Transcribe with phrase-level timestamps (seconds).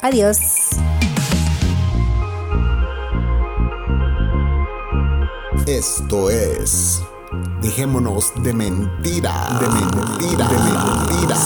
[0.00, 0.38] Adiós.
[5.66, 7.02] Esto es.
[7.60, 9.32] Dejémonos de mentira.
[9.60, 10.48] De mentira.
[10.48, 11.36] De mentira.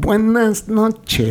[0.00, 1.30] Buenas noches.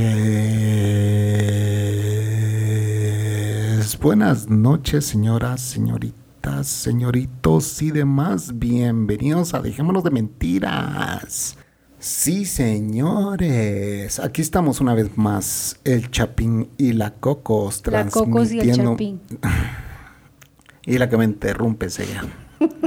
[4.02, 6.29] Buenas noches, señoras, señoritas,
[6.64, 8.58] señoritos y demás.
[8.58, 11.58] Bienvenidos a Dejémonos de Mentiras.
[12.00, 14.20] Sí, señores.
[14.20, 18.92] Aquí estamos una vez más, el Chapín y la Cocos La Cocos y el transmitiendo-
[18.94, 19.22] Chapín.
[20.86, 22.24] Y la que me interrumpe es ella.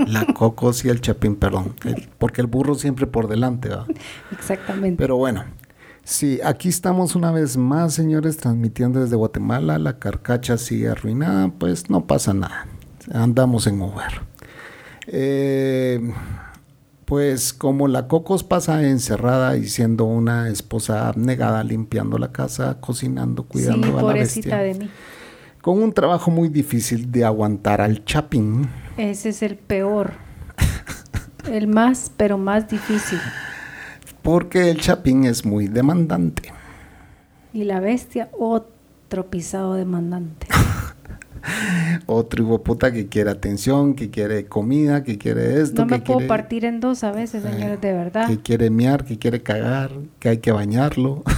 [0.09, 1.75] La Cocos y el Chapín, perdón.
[1.85, 3.87] El- porque el burro siempre por delante, ¿va?
[4.33, 4.97] Exactamente.
[4.99, 5.45] Pero bueno,
[6.03, 9.79] sí, aquí estamos una vez más, señores, transmitiendo desde Guatemala.
[9.79, 12.67] La carcacha sigue arruinada, pues no pasa nada.
[13.13, 14.23] Andamos en Uber.
[15.07, 16.13] Eh,
[17.05, 23.43] pues como la Cocos pasa encerrada y siendo una esposa abnegada, limpiando la casa, cocinando,
[23.43, 24.85] sí, cuidando a la pobrecita bestia.
[24.85, 24.91] de mí.
[25.61, 28.69] Con un trabajo muy difícil de aguantar al Chapín.
[28.97, 30.13] Ese es el peor.
[31.51, 33.19] El más, pero más difícil.
[34.23, 36.53] Porque el Chapín es muy demandante.
[37.53, 40.47] Y la bestia, otro pisado demandante.
[42.07, 46.07] Otro hijo puta que quiere atención, que quiere comida, que quiere esto, No me que
[46.07, 48.29] puedo quiere, partir en dos a veces, señores, de verdad.
[48.29, 51.23] que quiere miar, que quiere cagar, que hay que bañarlo.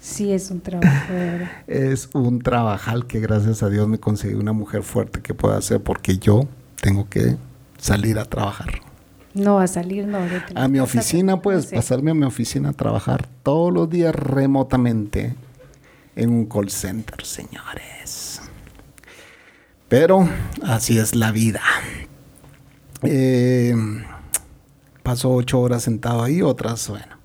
[0.00, 1.48] Sí, es un trabajo, de verdad.
[1.66, 5.80] es un trabajal que gracias a Dios me conseguí una mujer fuerte que pueda hacer
[5.82, 6.48] porque yo
[6.80, 7.36] tengo que
[7.76, 8.80] salir a trabajar.
[9.34, 10.18] No a salir, no.
[10.54, 15.34] A mi oficina, pues, pasarme a mi oficina a trabajar todos los días remotamente
[16.18, 18.40] en un call center, señores.
[19.88, 20.28] Pero
[20.62, 21.62] así es la vida.
[23.02, 23.74] Eh,
[25.02, 27.16] paso ocho horas sentado ahí, otras, bueno.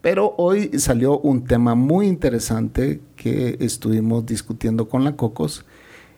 [0.00, 5.66] Pero hoy salió un tema muy interesante que estuvimos discutiendo con la Cocos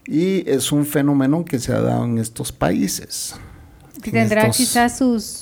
[0.07, 3.35] y es un fenómeno que se ha dado en estos países.
[4.05, 5.42] En Tendrá estos- quizás sus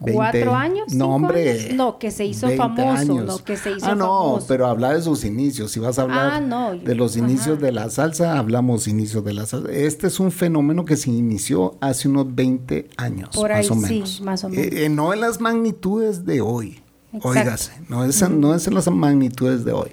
[0.00, 0.92] cuatro años.
[0.94, 1.50] No, hombre.
[1.52, 1.74] años.
[1.74, 2.88] No, que se hizo 20 famoso.
[2.98, 3.26] años.
[3.26, 4.46] No, que se hizo ah, no, famoso.
[4.48, 5.70] pero habla de sus inicios.
[5.70, 7.66] Si vas a hablar Ah, no, de los inicios ajá.
[7.66, 9.70] de la salsa, hablamos inicios de la salsa.
[9.72, 13.86] Este es un fenómeno que se inició hace unos 20 años, Por ahí más o
[13.86, 14.20] sí, menos.
[14.22, 14.64] más o menos.
[14.66, 16.80] Eh, eh, no en las magnitudes de hoy.
[17.12, 17.28] Exacto.
[17.28, 19.90] Óigase, no es, no es en las magnitudes de hoy.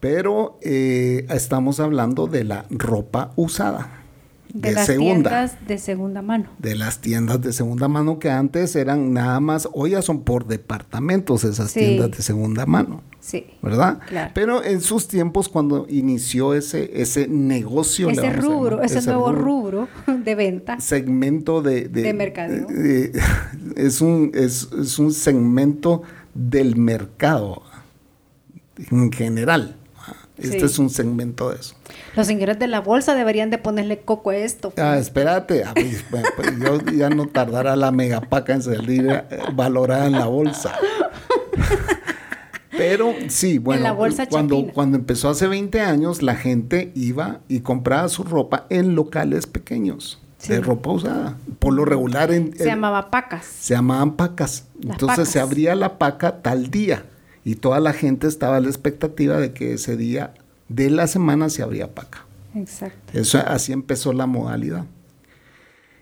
[0.00, 4.02] Pero eh, estamos hablando de la ropa usada.
[4.52, 6.46] De, de las segunda tiendas de segunda mano.
[6.58, 10.46] de las tiendas de segunda mano que antes eran nada más, hoy ya son por
[10.46, 11.80] departamentos esas Sí.
[11.80, 13.46] tiendas de segunda mano, Sí.
[13.62, 13.98] ¿verdad?
[14.08, 14.30] Claro.
[14.34, 19.88] Pero en sus tiempos cuando inició ese, ese negocio, Ese rubro, ese, nuevo rubro
[20.24, 20.80] de venta.
[20.80, 22.66] segmento de, De mercadeo.
[22.68, 23.12] de-
[23.76, 26.02] es, un, es, es un segmento
[26.34, 27.62] del mercado
[28.90, 29.76] en general.
[30.38, 30.64] Este Sí.
[30.66, 31.74] es un segmento de eso.
[32.14, 34.72] Los señores de la bolsa deberían de ponerle coco a esto.
[34.76, 35.64] Ah, espérate,
[36.10, 40.74] pues, pues, yo ya no tardará la megapaca en salir eh, valorada en la bolsa.
[42.76, 44.72] Pero sí, bueno, la bolsa cuando, chapina.
[44.74, 50.20] cuando empezó hace 20 años, la gente iba y compraba su ropa en locales pequeños
[50.46, 51.36] de ropa usada.
[51.58, 53.46] Por lo regular en, Se en- llamaba pacas.
[53.46, 54.64] se llamaban pacas.
[54.80, 57.04] Las Entonces se abría la paca tal día
[57.46, 60.34] y toda la gente estaba a la expectativa de que ese día
[60.68, 62.26] de la semana se abría paca.
[62.56, 63.18] Exacto.
[63.18, 64.84] Eso, así empezó la modalidad.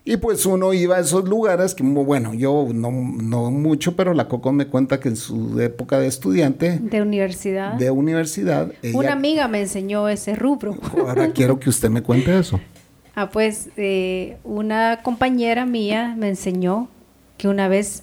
[0.06, 4.26] Y pues uno iba a esos lugares que, bueno, yo no, no mucho, pero la
[4.28, 7.74] Coco me cuenta que en su época de estudiante De universidad.
[7.74, 10.76] de universidad, ella- Una amiga me enseñó ese rubro.
[10.98, 12.60] ahora quiero que usted me cuente eso.
[13.14, 16.88] Ah, pues eh, una compañera mía me enseñó
[17.38, 18.02] que una vez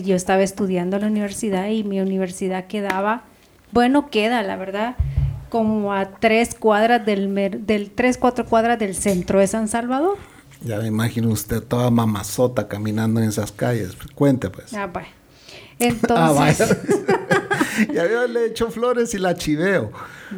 [0.00, 3.24] yo estaba estudiando en la universidad y mi universidad quedaba,
[3.72, 4.96] bueno, queda, la verdad,
[5.50, 10.16] como a tres cuadras del, tres, cuatro cuadras del centro de San Salvador.
[10.64, 13.96] Ya me imagino usted toda mamazota caminando en esas calles.
[14.14, 14.72] Cuente pues.
[14.72, 15.08] Ah, bueno.
[15.78, 16.76] Entonces, Ah,
[17.88, 17.92] vaya.
[17.92, 19.90] ya yo le echo flores y la chiveo.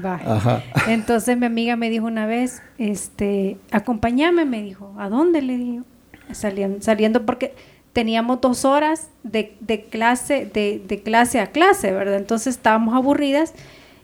[0.04, 0.62] Va.
[0.88, 4.94] Entonces mi amiga me dijo una vez, este, acompáñame, me dijo.
[4.98, 5.42] ¿A dónde?
[5.42, 5.84] Le digo.
[6.32, 7.54] Saliendo, saliendo porque
[7.94, 9.56] teníamos dos horas de,
[9.88, 12.17] clase, de, de, clase a clase, ¿verdad?
[12.17, 13.55] Entonces estábamos aburridas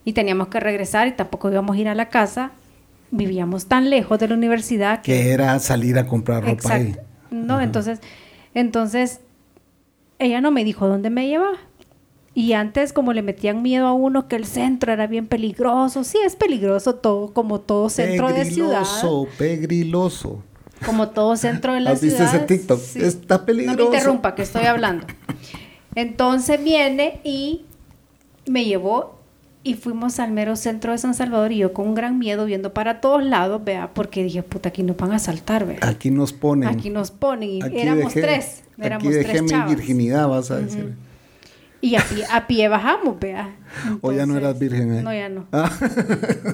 [0.05, 2.53] y teníamos que regresar y tampoco íbamos a ir a la casa.
[3.11, 6.97] Vivíamos tan lejos de la universidad que, era salir a comprar ropa ahí.
[7.31, 7.99] No, entonces,
[8.55, 9.21] entonces
[10.21, 11.59] ella no me dijo dónde me llevaba.
[12.33, 16.19] Y antes como le metían miedo a uno que el centro era bien peligroso, sí
[16.25, 18.85] es peligroso todo, como todo centro de ciudad.
[18.85, 20.43] Pegriloso, pegriloso.
[20.87, 22.35] Como todo centro de la ¿Has ciudad.
[22.35, 22.81] ese TikTok?
[22.97, 23.79] Está peligroso.
[23.79, 25.06] No me interrumpa, que estoy hablando.
[25.94, 27.65] Entonces viene y
[28.47, 29.19] me llevó
[29.62, 32.73] y fuimos al mero centro de San Salvador y yo con un gran miedo viendo
[32.73, 35.79] para todos lados, vea, porque dije, puta, aquí nos van a saltar, vea.
[35.82, 36.69] Aquí nos ponen.
[36.69, 38.62] Aquí nos ponen y éramos tres.
[38.79, 40.94] Éramos aquí dejé tres mi virginidad, vas a decir.
[41.82, 43.55] Y a pie, a pie bajamos, vea.
[44.03, 45.03] o ya no eras virgen, ¿eh?
[45.03, 45.47] No, ya no.
[45.53, 45.71] Ah.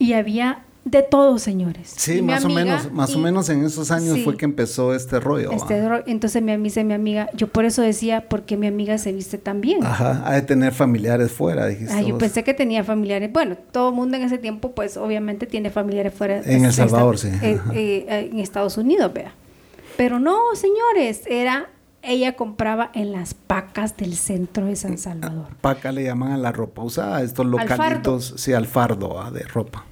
[0.00, 1.92] Y había de todo, señores.
[1.94, 5.52] Sí, más o menos, más o menos en esos años fue que empezó este rollo.
[5.52, 9.12] Este entonces me dice mi amiga, yo por eso decía, ¿por qué mi amiga se
[9.12, 9.84] viste tan bien?
[9.84, 11.92] Ajá, ha de tener familiares fuera, dijiste.
[11.92, 13.30] Ah, yo pensé que tenía familiares.
[13.30, 16.40] Bueno, todo el mundo en ese tiempo, pues obviamente tiene familiares fuera.
[16.40, 17.28] En El Salvador, sí.
[17.42, 19.34] Eh, eh, en Estados Unidos, vea.
[19.98, 21.68] Pero no, señores, era
[22.02, 25.48] ella compraba en las pacas del centro de San Salvador.
[25.60, 29.84] Paca le llaman a la ropa usada, estos localitos, sí, al fardo ah, de ropa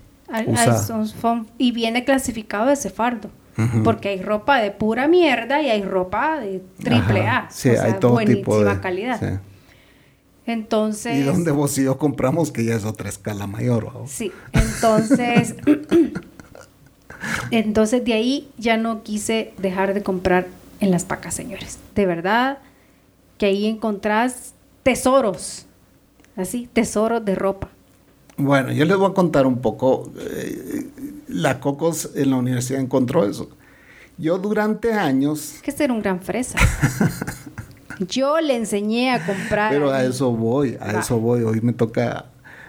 [1.59, 3.31] y viene clasificado ese fardo.
[3.83, 7.49] Porque hay ropa de pura mierda y hay ropa de triple A.
[7.51, 9.41] Sí, hay todo tipo de calidad.
[10.47, 11.17] Entonces.
[11.17, 13.93] Y donde vos y yo compramos, que ya es otra escala mayor.
[14.07, 15.57] Sí, entonces.
[17.51, 20.47] entonces de ahí ya no quise dejar de comprar
[20.81, 21.79] en las pacas, señores.
[21.95, 22.59] De verdad
[23.39, 24.55] que ahí encontrás
[24.85, 25.67] tesoros.
[26.37, 27.71] Así, tesoros de ropa.
[28.39, 30.11] Bueno, yo les voy a contar un poco.
[30.19, 30.87] Eh,
[31.27, 33.51] la Cocos en la universidad encontró eso.
[34.17, 35.57] Yo durante años...
[35.63, 36.59] que ser un gran fresa.
[37.99, 39.73] yo le enseñé a comprar.
[39.73, 41.43] Pero a eso voy, a eso voy.
[41.43, 42.27] Hoy me toca...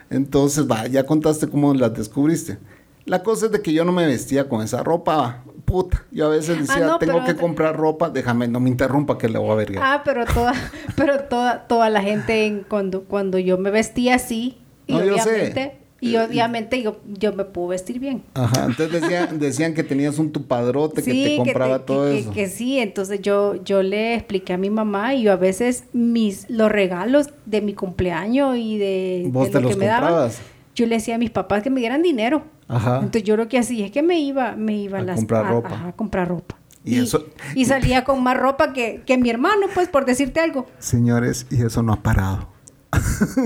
[0.09, 2.57] Entonces, va, ya contaste cómo las descubriste.
[3.05, 5.43] La cosa es de que yo no me vestía con esa ropa.
[5.65, 9.29] Puta, yo a veces ah, decía, tengo que comprar ropa, déjame, no me interrumpa que
[9.29, 9.77] le voy a ver.
[9.79, 10.53] Ah, pero toda,
[10.95, 14.57] pero toda, toda la gente cuando, cuando yo me vestía así,
[14.89, 18.23] y obviamente, Y eh, obviamente yo, yo me puedo vestir bien.
[18.33, 19.01] Ajá, entonces
[19.39, 22.31] decían, que tenías un tupadrote que te compraba todo eso.
[22.31, 26.49] Que, sí, entonces yo, yo le expliqué a mi mamá y yo a veces mis,
[26.49, 30.31] los regalos de mi cumpleaños y de, ¿Vos te los que me daban,
[30.75, 32.43] yo le decía a mis papás que me dieran dinero.
[32.67, 32.95] Ajá.
[32.97, 35.87] Entonces yo lo que hacía es que me iba, me iba a, las, comprar ropa.
[35.87, 36.55] a comprar ropa.
[36.85, 37.25] Y, eso,
[37.55, 40.65] y salía con más ropa que, que mi hermano, pues, por decirte algo.
[40.79, 42.47] Señores, y eso no ha parado.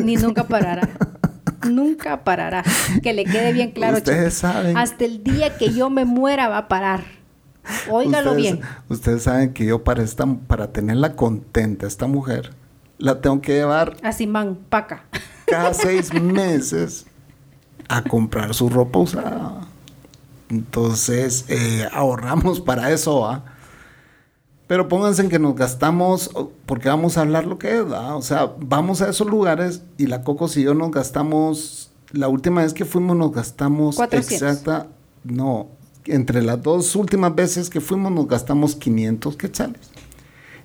[0.03, 0.88] Ni nunca parará.
[1.65, 2.63] nunca parará.
[3.01, 3.98] Que le quede bien claro.
[3.98, 4.77] Ustedes saben.
[4.77, 7.03] Hasta el día que yo me muera va a parar.
[7.89, 8.62] Óigalo bien.
[8.89, 12.51] Ustedes saben que yo para esta, para tenerla contenta, esta mujer,
[12.98, 13.96] la tengo que llevar.
[14.03, 15.05] A Simán, paca.
[15.46, 17.05] Cada seis meses
[17.88, 19.62] a comprar su ropa usada.
[20.50, 23.43] Entonces, eh, ahorramos para eso, ¿va?
[24.67, 26.32] Pero pónganse en que nos gastamos,
[26.65, 30.24] porque vamos a hablar lo que es, O sea, vamos a esos lugares y la
[30.24, 34.88] Cocos y yo nos gastamos, la última vez que fuimos nos gastamos exacta,
[35.24, 35.67] no,
[36.05, 39.82] entre las dos últimas veces que fuimos nos gastamos 500 quetzales.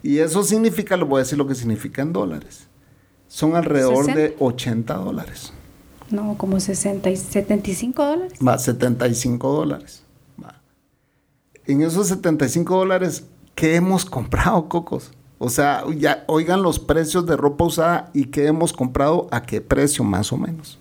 [0.02, 2.68] Y eso significa, lo voy a decir lo que significa en dólares.
[3.26, 5.52] Son alrededor de 80 dólares.
[6.10, 8.38] No, como 60 y 75 dólares.
[8.46, 10.02] Va, 75 dólares.
[10.42, 10.62] Va.
[11.66, 13.24] En esos 75 dólares
[13.58, 15.10] ¿qué hemos comprado, Cocos?
[15.38, 19.60] O sea, ya oigan los precios de ropa usada y qué hemos comprado, a qué
[19.60, 20.78] precio más o menos.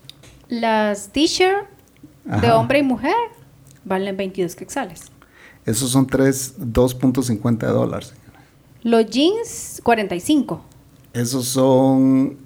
[0.48, 1.68] Las t-shirts
[2.24, 3.16] de hombre y mujer
[3.84, 5.12] valen 22 quetzales.
[5.66, 8.14] Esos son 2.50 dólares.
[8.84, 10.62] Los jeans, 45.
[11.14, 12.38] Esos son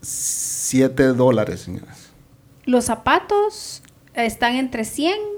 [0.00, 2.10] 7 dólares, señores.
[2.64, 3.82] Los zapatos
[4.14, 5.33] están entre 100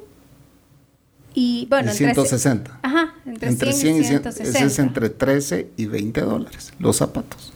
[1.39, 2.81] y bueno, entre 160.
[2.83, 4.59] Ajá, entre, 100, y 160.
[4.59, 7.53] Ese es entre 13 y 20 dólares, los zapatos.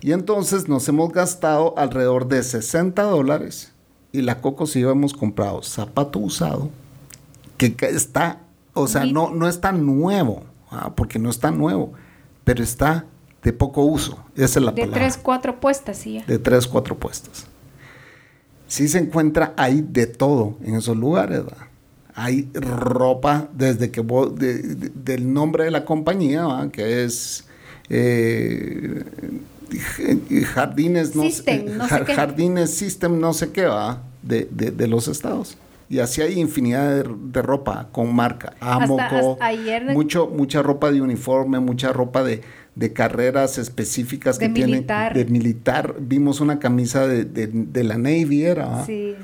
[0.00, 3.72] Y entonces nos hemos gastado alrededor de 60 dólares
[4.12, 6.70] y la Coco sí hemos comprado zapato usado
[7.56, 8.38] que está,
[8.72, 11.94] o sea, no, no está nuevo, ah, porque no está nuevo,
[12.44, 13.06] pero está
[13.42, 14.16] de poco uso.
[14.36, 15.00] Esa es la de palabra.
[15.00, 16.22] De tres, cuatro puestas, sí.
[16.28, 17.46] De tres, cuatro puestas.
[18.68, 21.71] Sí se encuentra ahí de todo en esos lugares, ¿verdad?
[22.14, 27.46] Hay ropa desde que vos, del nombre de la compañía, que es
[27.88, 29.04] eh,
[30.54, 35.56] Jardines, no, System, no sé, Jardines System, no sé qué, va, de, de, los estados.
[35.88, 38.54] Y así hay infinidad de, ropa con marca.
[38.60, 39.38] Amoco,
[39.92, 42.40] mucho, mucha ropa de uniforme, mucha ropa de,
[42.74, 45.12] de carreras específicas que militar.
[45.12, 45.94] tienen de militar.
[45.98, 48.84] Vimos una camisa de, la Navy, era.
[48.86, 49.14] Sí,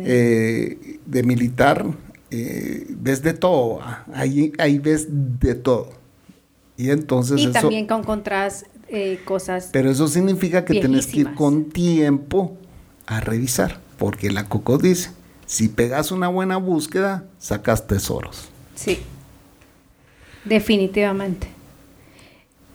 [0.00, 1.84] eh, de militar
[2.30, 3.80] eh, ves de todo,
[4.12, 5.90] ahí, ahí ves de todo.
[6.76, 7.40] Y entonces...
[7.40, 9.70] Y también encontrás eh, cosas...
[9.72, 12.56] Pero eso significa que tienes que ir con tiempo
[13.06, 15.10] a revisar, porque la Coco dice,
[15.46, 18.48] si pegas una buena búsqueda, sacas tesoros.
[18.74, 18.98] Sí,
[20.44, 21.48] definitivamente.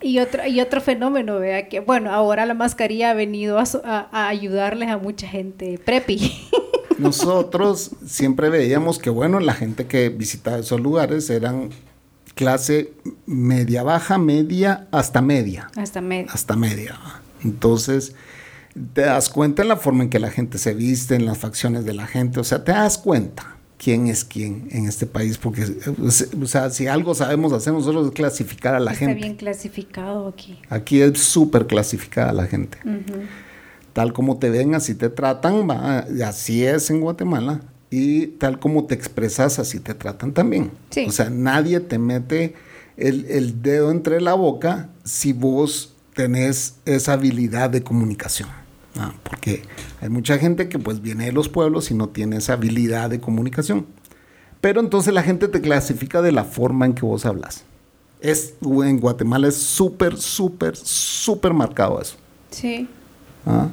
[0.02, 4.28] Y otro, y otro fenómeno, vea que, bueno, ahora la mascarilla ha venido a, a
[4.28, 6.32] ayudarles a mucha gente prepi.
[6.98, 11.70] nosotros siempre veíamos que, bueno, la gente que visitaba esos lugares eran
[12.34, 12.92] clase
[13.26, 15.68] media baja, media, hasta media.
[15.76, 16.32] Hasta media.
[16.32, 16.98] Hasta media.
[17.42, 18.14] Entonces,
[18.92, 21.84] te das cuenta en la forma en que la gente se viste, en las facciones
[21.84, 25.64] de la gente, o sea, te das cuenta quién es quién en este país, porque,
[25.98, 29.14] o sea, si algo sabemos hacer nosotros es clasificar a la gente.
[29.14, 30.58] Está bien clasificado aquí.
[30.70, 32.78] Aquí es súper clasificada la gente
[33.94, 38.94] tal como te ven, así te tratan, así es en Guatemala, y tal como te
[38.94, 40.72] expresas, así te tratan también.
[41.06, 42.54] O sea, nadie te mete
[42.96, 48.48] el, dedo entre la boca si vos tenés esa habilidad de comunicación.
[49.22, 49.62] porque
[50.00, 53.20] hay mucha gente que pues viene de los pueblos y no tiene esa habilidad de
[53.20, 53.86] comunicación.
[54.60, 57.64] Pero entonces la gente te clasifica de la forma en que vos hablas.
[58.20, 62.16] Es, en Guatemala es súper, súper, súper marcado eso.
[62.50, 62.88] Sí.
[63.46, 63.68] ¿Ah?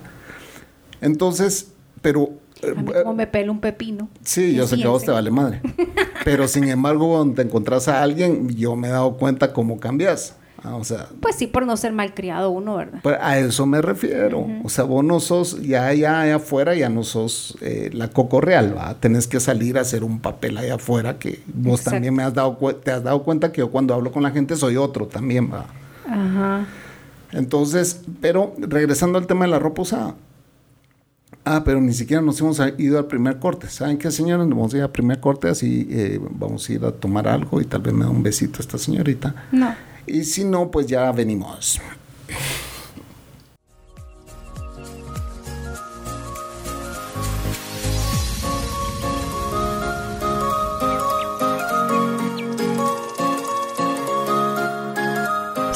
[1.01, 2.31] Entonces, pero...
[2.63, 4.07] A mí como me pelo un pepino.
[4.23, 5.61] Sí, yo sé que a vos te vale madre.
[6.23, 10.35] Pero sin embargo, cuando te encontrás a alguien, yo me he dado cuenta cómo cambias.
[10.63, 12.99] Ah, o sea, pues sí, por no ser malcriado uno, ¿verdad?
[13.01, 14.45] Pues a eso me refiero.
[14.63, 18.77] O sea, vos no sos, ya allá, afuera, ya no sos eh, la coco real,
[18.77, 18.93] ¿va?
[18.99, 22.57] Tenés que salir a hacer un papel allá afuera que vos también me has dado,
[22.75, 25.65] te has dado cuenta que yo cuando hablo con la gente soy otro también, ¿va?
[26.07, 26.67] Ajá.
[27.31, 30.15] Entonces, pero regresando al tema de la ropa usada,
[31.43, 33.67] Ah, pero ni siquiera nos hemos ido al primer corte.
[33.67, 34.45] ¿Saben qué, señores?
[34.45, 37.59] Nos vamos a ir al primer corte, así eh, vamos a ir a tomar algo
[37.59, 39.47] y tal vez me da un besito esta señorita.
[39.51, 39.73] No.
[40.05, 41.81] Y si no, pues ya venimos.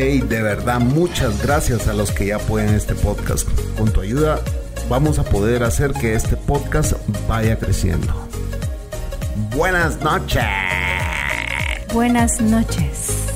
[0.00, 3.48] Hey, de verdad, muchas gracias a los que ya apoyan este podcast.
[3.76, 4.40] Con tu ayuda
[4.88, 6.92] vamos a poder hacer que este podcast
[7.26, 8.14] vaya creciendo.
[9.56, 10.44] Buenas noches.
[11.92, 13.26] Buenas noches.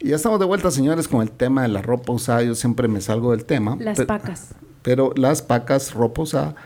[0.00, 2.42] Y ya estamos de vuelta, señores, con el tema de la ropa usada.
[2.42, 3.76] Yo siempre me salgo del tema.
[3.78, 4.56] Las pacas.
[4.82, 6.56] Pero las pacas, ropa usada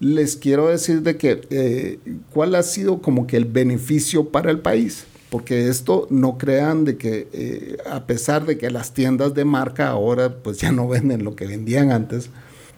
[0.00, 1.98] les quiero decir de que eh,
[2.32, 5.04] cuál ha sido como que el beneficio para el país.
[5.28, 9.88] Porque esto no crean de que eh, a pesar de que las tiendas de marca
[9.88, 12.30] ahora pues ya no venden lo que vendían antes.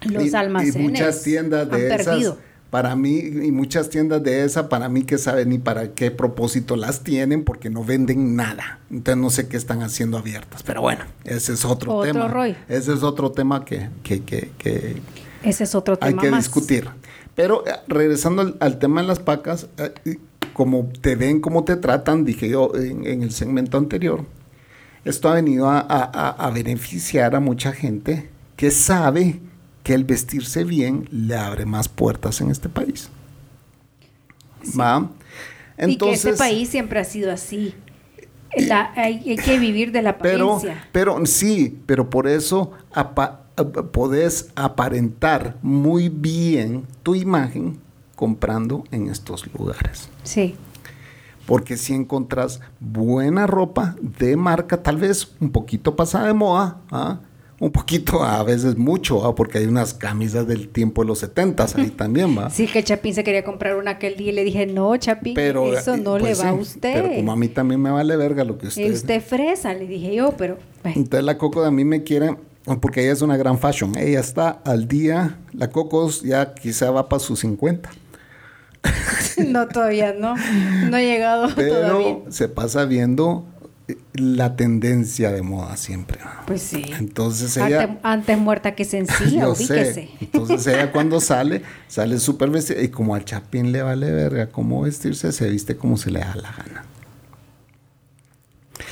[0.02, 0.76] Los almacenes.
[0.76, 2.34] Y muchas tiendas de esas.
[2.68, 6.74] Para mí, y muchas tiendas de esa, para mí que saben ni para qué propósito
[6.74, 8.80] las tienen, porque no venden nada.
[8.90, 10.62] Entonces no sé qué están haciendo abiertas.
[10.62, 12.28] Pero bueno, ese es otro, otro tema.
[12.28, 12.56] Roy.
[12.70, 15.02] Ese es otro tema que, que, que, que
[15.42, 16.88] ese es otro tema hay que discutir.
[17.34, 20.18] Pero eh, regresando al, tema de las pacas, eh,
[20.52, 24.24] como te ven, como te tratan, dije yo en, el segmento anterior,
[25.04, 29.40] esto ha venido a, beneficiar a mucha gente que sabe
[29.82, 33.08] que el vestirse bien le abre más puertas en este país.
[34.78, 35.10] ¿Va?
[35.76, 37.74] Entonces, y que este país siempre ha sido así.
[38.94, 40.86] hay, que vivir de la apariencia.
[40.92, 42.70] Pero, pero sí, pero por eso
[43.54, 47.78] podés aparentar muy bien tu imagen
[48.14, 50.08] comprando en estos lugares.
[50.22, 50.54] Sí.
[51.46, 57.18] Porque si encontrás buena ropa de marca, tal vez un poquito pasada de moda, ¿ah?
[57.58, 59.34] un poquito, a veces mucho, ¿ah?
[59.34, 62.50] porque hay unas camisas del tiempo de los 70 ahí también, ¿va?
[62.50, 65.96] Sí, que Chapín se quería comprar una aquel día y le dije, no, Chapín, eso
[65.96, 67.02] no le pues va a usted.
[67.02, 68.86] Pero como a mí también me vale verga lo que usted...
[68.86, 70.58] Y usted fresa, le dije yo, pero...
[70.84, 72.36] Entonces la Coco de a mí me quiere
[72.80, 73.96] porque ella es una gran fashion.
[73.96, 77.90] Ella está al día, la Cocos ya quizá va para sus 50.
[79.46, 80.34] no, todavía no.
[80.36, 83.44] No ha llegado Pero se pasa viendo
[83.88, 86.18] eh, la tendencia de moda siempre.
[86.46, 86.84] Pues sí.
[86.98, 87.98] Entonces ella...
[88.02, 90.10] Antes, muerta que sencilla, yo sé.
[90.20, 92.80] Entonces ella cuando sale, sale súper vestida.
[92.82, 96.36] Y como al Chapín le vale verga cómo vestirse, se viste como se le da
[96.36, 96.84] la gana.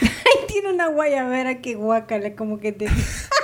[0.48, 2.86] tiene una guayabera que guacala, como que te...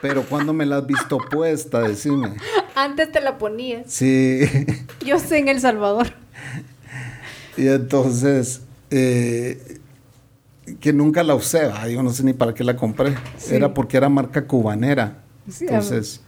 [0.00, 2.36] Pero cuando me la has visto puesta, decime.
[2.74, 3.82] Antes te la ponías.
[3.86, 4.40] Sí.
[5.04, 6.08] Yo sé en El Salvador.
[7.56, 9.80] Y entonces, eh,
[10.80, 13.14] que nunca la usé, yo no sé ni para qué la compré.
[13.50, 15.24] Era porque era marca cubanera.
[15.60, 16.20] entonces,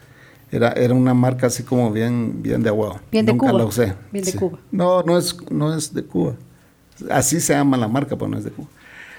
[0.50, 2.98] era, era una marca así como bien, bien de huevo.
[3.12, 3.94] Bien de nunca la usé.
[4.10, 4.58] Bien de Cuba.
[4.72, 6.34] No, no es, no es de Cuba.
[7.08, 8.68] Así se llama la marca, pero no es de Cuba.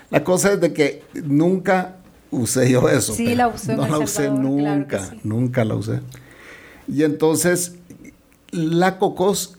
[0.10, 2.00] La cosa es de que nunca
[2.31, 3.13] usé yo eso.
[3.13, 3.75] Sí, la usé.
[3.75, 6.01] No la usé nunca, nunca la usé.
[6.88, 7.75] Y entonces,
[8.51, 9.57] la Cocos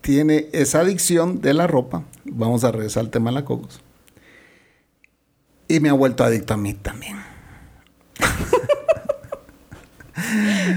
[0.00, 2.02] tiene esa adicción de la ropa.
[2.24, 3.80] Vamos a regresar al tema de la Cocos.
[5.68, 7.16] Y me ha vuelto adicto a mí también.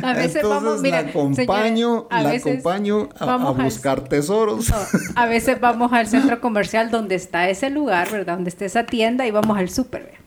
[0.03, 4.71] a veces vamos, mira, la acompaño, a la acompaño a, buscar tesoros.
[5.15, 8.36] a veces vamos al centro comercial donde está ese lugar, ¿verdad?
[8.36, 10.26] Donde está esa tienda y vamos al súper.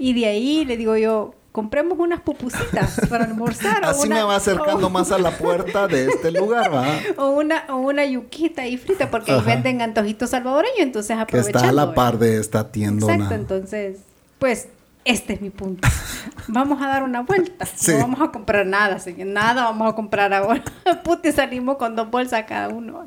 [0.00, 3.84] Y de ahí le digo yo, compremos unas pupusitas para almorzar.
[3.84, 6.86] Así me va acercando más a la puerta de este lugar, ¿va?
[7.16, 11.60] O una, o una yuquita ahí frita, porque ahí venden antojitos salvadoreños, entonces aprovechando.
[11.60, 13.12] Que está a la par de esta tienda.
[13.12, 13.98] Exacto, entonces,
[14.38, 14.68] pues,
[15.04, 15.86] este es mi punto.
[16.48, 17.66] Vamos a dar una vuelta.
[17.88, 19.28] No vamos a comprar nada, señor.
[19.28, 20.62] Nada vamos a comprar ahora.
[21.04, 23.06] Puti, salimos con dos bolsas cada uno.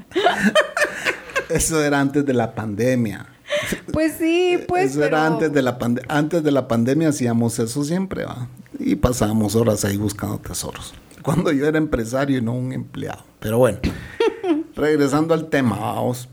[1.50, 3.33] Eso era antes de la pandemia.
[3.92, 4.92] Pues sí, pues.
[4.92, 8.48] Eso era antes de la antes de la pandemia hacíamos eso siempre, ¿va?
[8.80, 10.94] Y pasábamos horas ahí buscando tesoros.
[11.22, 13.24] Cuando yo era empresario y no un empleado.
[13.40, 13.80] Pero bueno,
[14.76, 16.28] regresando al tema, vamos.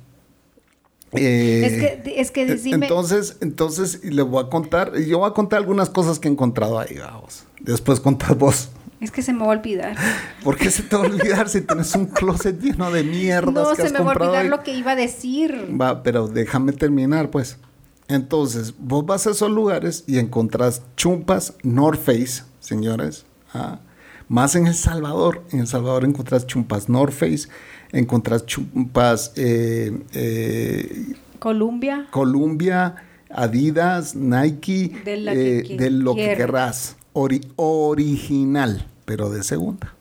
[1.12, 5.58] Eh, es que, es que Entonces, entonces, le voy a contar, yo voy a contar
[5.58, 7.44] algunas cosas que he encontrado ahí, vamos.
[7.60, 8.70] Después contad vos.
[9.00, 9.96] Es que se me va a olvidar.
[10.44, 13.54] ¿Por qué se te va a olvidar si tienes un closet lleno de mierdas?
[13.54, 15.68] No, se me va a olvidar lo que iba a decir.
[15.80, 17.56] Va, pero déjame terminar, pues.
[18.08, 23.24] Entonces, vos vas a esos lugares y encontrás chumpas North Face, señores.
[23.54, 23.78] ¿ah?
[24.28, 25.44] Más en El Salvador.
[25.50, 27.48] En El Salvador encontrás chumpas North Face,
[27.92, 29.32] encontrás chumpas...
[29.36, 32.06] Eh, eh, Columbia.
[32.10, 32.96] Columbia,
[33.30, 36.96] Adidas, Nike, de, eh, lo que querrás.
[37.14, 39.92] original pero de segunda.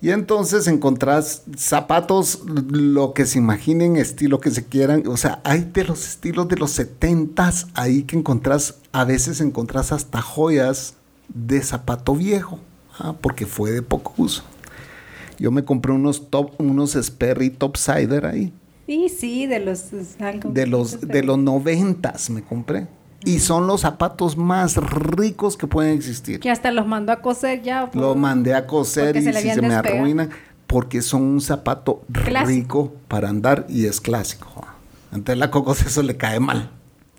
[0.00, 5.06] Y entonces encontrás zapatos, lo que se imaginen, estilo que se quieran.
[5.06, 9.92] O sea, hay de los estilos de los setentas ahí que encontrás, a veces encontrás
[9.92, 10.94] hasta joyas
[11.28, 12.58] de zapato viejo,
[12.98, 13.14] ¿ah?
[13.20, 14.42] porque fue de poco uso.
[15.38, 18.54] Yo me compré unos top, unos Sperry Topsider ahí.
[18.86, 22.88] Sí, sí, de los de los de los noventas me compré
[23.24, 26.40] y son los zapatos más ricos que pueden existir.
[26.40, 27.90] Que hasta los mandó a coser ya.
[27.92, 30.30] Los mandé a coser y se si se me arruinan
[30.66, 34.66] porque son un zapato rico para andar y es clásico.
[35.12, 36.70] Entonces la cocos eso le cae mal.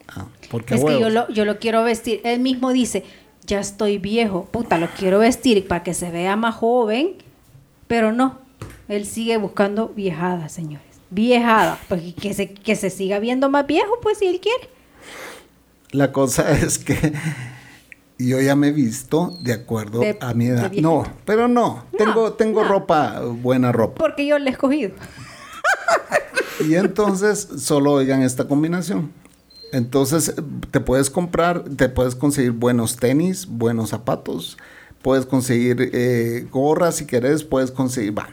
[0.08, 2.20] Ah, porque es que yo lo, yo lo quiero vestir.
[2.24, 3.04] Él mismo dice,
[3.46, 7.12] ya estoy viejo, puta, lo quiero vestir para que se vea más joven,
[7.88, 8.40] pero no.
[8.88, 10.88] Él sigue buscando viejada, señores.
[11.10, 14.73] Viejada, pues que se, que se siga viendo más viejo, pues si él quiere.
[15.94, 17.14] La cosa es que
[18.18, 20.72] yo ya me he visto de acuerdo a mi edad.
[20.74, 24.00] No, pero no, tengo, tengo ropa, buena ropa.
[24.00, 24.92] Porque yo la he escogido.
[26.68, 29.12] Y entonces solo oigan esta combinación.
[29.72, 30.34] Entonces
[30.72, 34.58] te puedes comprar, te puedes conseguir buenos tenis, buenos zapatos,
[35.02, 38.30] puedes conseguir eh, gorras si querés, puedes conseguir, va.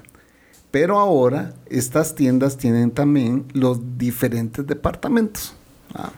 [0.71, 5.55] Pero ahora estas tiendas tienen también los diferentes departamentos.
[5.97, 6.13] ¿va?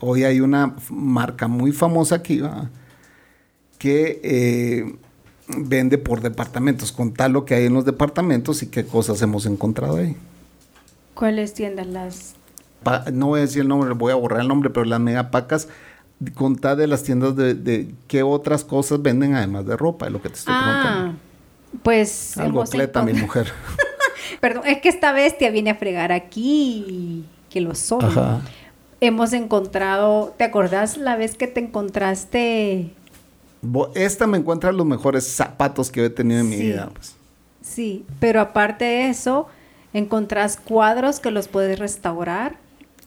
[0.00, 2.68] Hoy hay una marca muy famosa aquí ¿va?
[3.78, 4.94] que eh,
[5.48, 9.96] vende por departamentos, contar lo que hay en los departamentos y qué cosas hemos encontrado
[9.96, 10.16] ahí.
[11.14, 11.86] ¿Cuáles tiendas?
[11.86, 12.34] Las
[12.82, 15.68] Pa- no voy a decir el nombre, voy a borrar el nombre, pero las megapacas,
[16.34, 20.20] contar de las tiendas de, de qué otras cosas venden además de ropa, es lo
[20.20, 21.18] que te estoy Ah, preguntando.
[21.82, 23.50] pues Algo cleta, mi mujer.
[24.40, 28.04] Perdón, es que esta bestia viene a fregar aquí, que lo soy.
[28.04, 28.42] Ajá.
[29.06, 32.90] Hemos encontrado, ¿te acordás la vez que te encontraste?
[33.94, 36.88] Esta me encuentra los mejores zapatos que he tenido en mi vida.
[36.90, 37.14] pues.
[37.60, 39.46] Sí, pero aparte de eso,
[39.92, 42.56] encontrás cuadros que los puedes restaurar,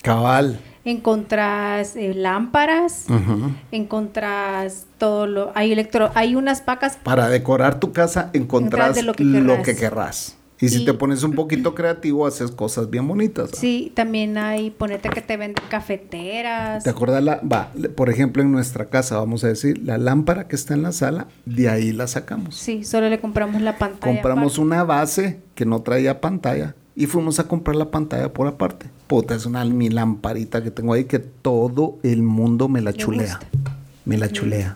[0.04, 0.60] Cabal.
[0.86, 3.54] encontrás eh, lámparas, Ujú.
[3.72, 9.02] encontrás todo lo, hay electro, hay unas pacas, Para decorar tu casa encontrás Encontrás de
[9.42, 10.37] lo lo que, que querrás.
[10.60, 13.52] Y si Y- te pones un poquito creativo, haces cosas bien bonitas.
[13.52, 13.58] ¿va?
[13.60, 17.24] sí, también hay, ponete que te venden cafeteras, ¿Te acuerdas?
[17.24, 20.82] La, va, por ejemplo, en nuestra casa, vamos a decir, la lámpara que está en
[20.82, 22.56] la sala, de ahí la sacamos.
[22.56, 24.13] sí, solo le compramos la pantalla.
[24.15, 24.62] Compramos aparte.
[24.62, 28.88] una base que no traía pantalla y fuimos a comprar la pantalla por aparte.
[29.06, 32.98] Puta, es una mi lamparita que tengo ahí que todo el mundo me la Le
[32.98, 33.39] chulea.
[33.39, 33.78] gusta.
[34.06, 34.76] Me la chulea.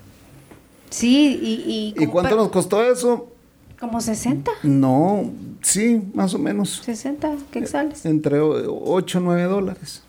[0.91, 1.93] Sí, y...
[1.99, 3.29] ¿Y, ¿Y cuánto nos costó eso?
[3.81, 5.29] Como 60, No,
[5.61, 6.81] sí, más o menos.
[6.85, 8.05] 60 quetzales.
[8.05, 10.03] Entre 8 o 9 dólares.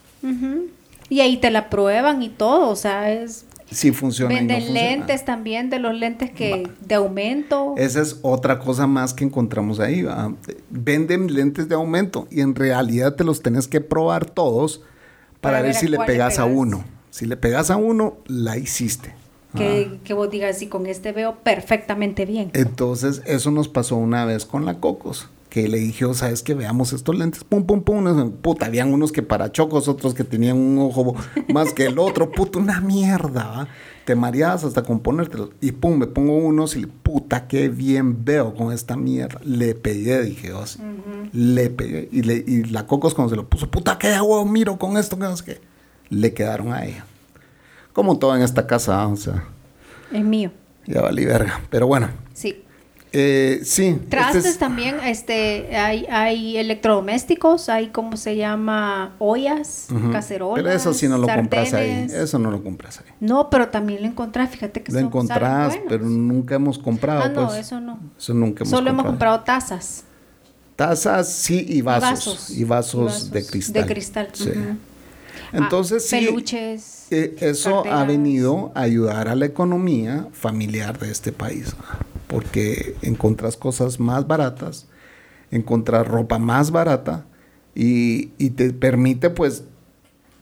[1.08, 3.46] Y ahí te la prueban y todo, o sea, es...
[3.70, 4.34] Sí funciona.
[4.34, 4.80] no Venden funciona.
[4.90, 7.74] lentes también, de los lentes que de aumento.
[7.78, 10.02] Esa es otra cosa más que encontramos ahí.
[10.02, 10.34] ¿va?
[10.68, 14.82] Venden lentes de aumento y en realidad te los tenés que probar todos
[15.40, 16.58] para, Para ver, si le cuál le pegas a pegas.
[16.58, 16.84] uno.
[17.08, 19.14] Si le pegas a uno, la hiciste.
[19.56, 19.98] Que, Ah.
[20.04, 22.50] que vos digas, sí, con este veo perfectamente bien.
[22.54, 25.28] Entonces, eso nos pasó una vez con la Cocos.
[25.50, 27.44] Que le dije, "Oh, ¿sabes que Veamos estos lentes.
[27.44, 28.30] Pum, pum, pum.
[28.40, 31.14] Puta, habían unos que para chocos, otros que tenían un ojo
[31.52, 32.30] más que el otro.
[32.30, 33.46] Puta, una mierda.
[33.48, 33.68] ¿va?
[34.06, 35.50] Te mareabas hasta con ponértelos.
[35.60, 39.40] Y pum, me pongo unos y puta, qué bien veo con esta mierda.
[39.44, 40.78] Le pegué, dije, oh, sí.
[41.34, 42.08] Le pegué.
[42.10, 45.16] Y, le, y la Cocos cuando se lo puso, puta, qué hago, miro con esto,
[45.18, 45.60] que no sé qué.
[46.08, 47.04] Le quedaron a ella.
[47.92, 49.44] Como todo en esta casa, o sea,
[50.12, 50.50] Es mío.
[50.86, 51.60] ya valí verga.
[51.70, 52.08] Pero bueno.
[52.32, 52.58] Sí.
[53.14, 53.88] Eh, sí.
[53.88, 60.10] este Trastes es- también, este, hay, hay electrodomésticos, hay como se llama, ollas, Ujú.
[60.12, 60.62] cacerolas.
[60.64, 61.88] Pero eso sí no lo compras ahí.
[61.90, 62.12] sartenes.
[62.14, 63.12] Eso no lo compras ahí.
[63.20, 67.20] No, pero también lo encontrás, fíjate que Lo encontrás, pero nunca hemos comprado.
[67.24, 67.58] Ah, no, pues.
[67.60, 68.00] eso no.
[68.18, 69.40] Eso nunca hemos Solo hemos comprado.
[69.40, 70.04] tazas.
[70.76, 72.02] Tazas, sí, y vasos.
[72.10, 72.50] vasos.
[72.50, 73.82] Y vasos, Y vasos de cristal.
[73.82, 74.50] de cristal, Sí.
[75.52, 76.26] Entonces, Ah, sí.
[76.26, 77.06] Peluches.
[77.10, 81.74] eh, eso ha venido a ayudar a la economía familiar de este país.
[82.26, 84.86] Porque encontrás cosas más baratas,
[85.50, 87.26] encontrás ropa más barata
[87.74, 89.64] y, y te permite, pues,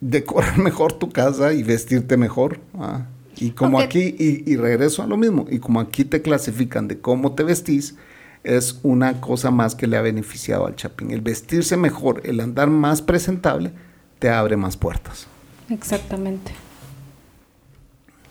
[0.01, 2.61] decorar mejor tu casa y vestirte mejor.
[2.79, 3.07] ¿ah?
[3.37, 7.01] Y como aquí, y, y regreso a lo mismo, y como aquí te clasifican de
[7.01, 7.97] cómo te vestís,
[8.45, 11.11] es una cosa más que le ha beneficiado al Chapín.
[11.11, 13.73] El vestirse mejor, el andar más presentable,
[14.21, 15.27] te abre más puertas.
[15.69, 16.53] Exactamente.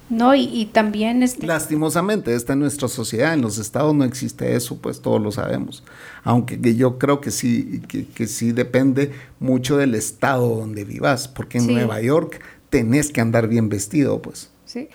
[0.09, 4.55] No, y, y también este, Lastimosamente, esta es nuestra sociedad, en los estados no existe
[4.55, 5.83] eso, pues todos lo sabemos.
[6.23, 11.27] Aunque que yo creo que sí, que, que sí depende mucho del estado donde vivas,
[11.27, 11.73] porque en Sí.
[11.75, 14.49] Nueva York tenés que andar bien vestido, pues.
[14.65, 14.89] sí,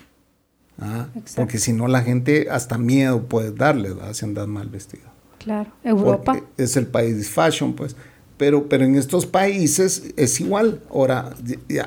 [0.77, 4.11] Ah, porque si no la gente hasta miedo puede darle, ¿verdad?
[4.11, 5.05] si andas mal vestido.
[5.39, 5.71] claro.
[5.85, 6.33] Europa.
[6.33, 7.95] Porque es el país de fashion, pues.
[8.37, 10.81] Pero, pero en estos países es igual.
[10.89, 11.33] Ahora,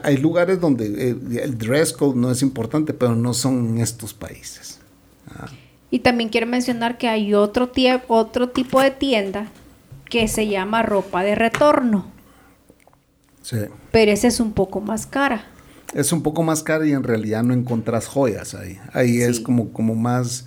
[0.02, 4.14] hay lugares donde eh, el dress code no es importante, pero no son en estos
[4.14, 4.78] países.
[5.30, 5.48] Ah.
[5.90, 7.70] Y también quiero mencionar que hay otro,
[8.08, 9.48] otro tipo de tienda
[10.08, 12.11] que se llama ropa de retorno,
[13.42, 13.58] Sí.
[13.90, 15.44] pero esa es un poco más cara.
[15.94, 18.78] Es un poco más caro y en realidad no encontrás joyas ahí.
[18.92, 20.46] Ahí es como, como más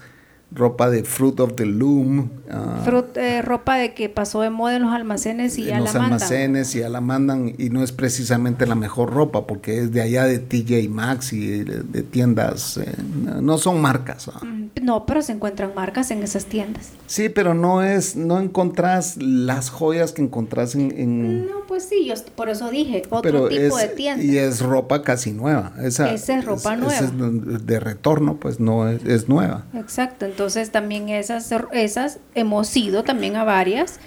[0.53, 2.29] ropa de fruit of the loom.
[2.51, 5.85] ah, Frut- eh, ropa de que pasó de moda en los almacenes y ya en
[5.85, 6.13] la los mandan.
[6.13, 10.01] almacenes y ya la mandan y no es precisamente la mejor ropa porque es de
[10.01, 12.91] allá de TJ Maxx y de, de tiendas, eh,
[13.23, 14.27] no no son marcas.
[14.33, 14.41] ah.
[14.45, 16.89] Mm, No, pero se encuentran marcas en esas tiendas.
[17.07, 22.05] Sí, pero no es, no encontrás las joyas que encontrás en, en- No, pues sí,
[22.05, 24.23] yo por eso dije, otro pero tipo es, de tienda.
[24.23, 25.71] y es ropa casi nueva.
[25.81, 29.63] Esa, Esa es ropa esa es de retorno, pues no es, es nueva.
[29.73, 30.40] Exacto, entonces
[30.71, 33.99] también esas, esas hemos ido también a varias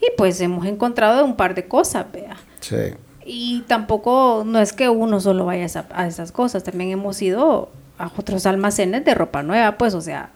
[0.00, 2.36] y pues hemos encontrado un par de cosas, vea.
[2.60, 2.94] Sí.
[3.24, 7.20] Y tampoco, no es que uno solo vaya a, esa- a esas cosas, también hemos
[7.22, 10.30] ido a otros almacenes de ropa nueva, pues, o sea,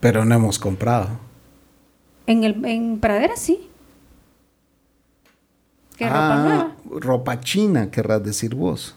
[0.00, 1.08] Pero no hemos comprado.
[2.26, 3.68] en, el, en Pradera sí.
[5.96, 6.76] ¿Qué ropa Ah, nueva?
[7.00, 8.96] Ropa china, querrás decir vos.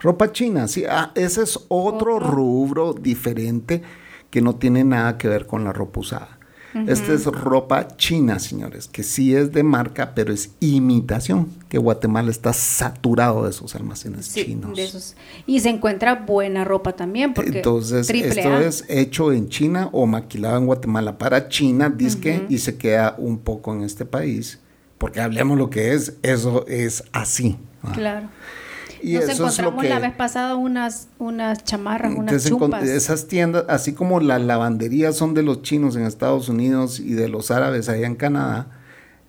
[0.00, 0.84] Ropa china, sí.
[0.88, 2.18] Ah, ese es otro, Otro.
[2.20, 3.82] rubro diferente
[4.30, 6.28] que no tiene nada que ver con la ropa usada.
[6.86, 12.30] Esta es ropa china, señores, que sí es de marca, pero es imitación, que Guatemala
[12.30, 14.76] está saturado de esos almacenes Sí, chinos.
[14.76, 15.16] de esos.
[15.46, 18.60] Y se encuentra buena ropa también, porque Entonces, esto A.
[18.62, 23.38] es hecho en China o maquilado en Guatemala para China, disque, y se queda un
[23.38, 24.58] poco en este país.
[24.98, 27.56] Porque hablemos lo que es, eso es así.
[27.86, 27.92] ¿va?
[27.92, 28.28] Claro.
[29.02, 29.88] Y Nos eso es lo encontramos que...
[29.90, 32.84] la vez pasada unas, unas chamarras, unas chumpas.
[32.84, 37.28] esas tiendas, así como las lavanderías son de los chinos en Estados Unidos y de
[37.28, 38.68] los árabes allá en Canadá,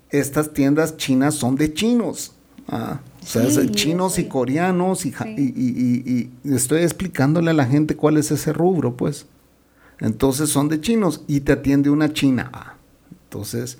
[0.09, 2.33] estas tiendas chinas son de chinos.
[2.69, 2.99] ah.
[3.21, 5.35] O sea, Sí, chinos y coreanos y, ja- Sí.
[5.37, 9.25] y, y- y- y estoy explicándole a la gente cuál es ese rubro, pues.
[9.99, 12.49] Entonces son de chinos y te atiende una china.
[12.53, 12.75] ah.
[13.25, 13.79] Entonces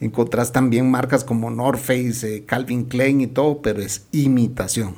[0.00, 4.94] encontrás también marcas como North Face, eh, Calvin Klein y todo, pero es imitación.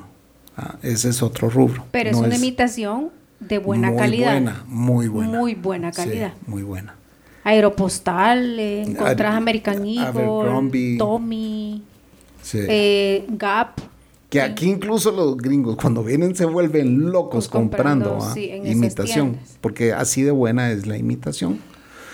[0.58, 0.76] Ah.
[0.82, 1.84] Ese es otro rubro.
[1.90, 4.32] Pero es una imitación de buena muy calidad.
[4.32, 5.38] buena, muy buena.
[5.38, 6.32] Muy buena Sí, calidad.
[6.46, 6.94] muy buena.
[7.44, 9.84] Aeropostal, eh, encontrás Ad- American.
[9.86, 11.82] Eagle, Tommy,
[12.42, 12.58] Sí.
[12.68, 13.80] eh, Gap.
[14.30, 18.34] que aquí incluso los gringos cuando vienen se vuelven locos Pues comprando, comprando, ¿ah?
[18.34, 21.58] sí, en esas imitación, porque así de buena es la imitación.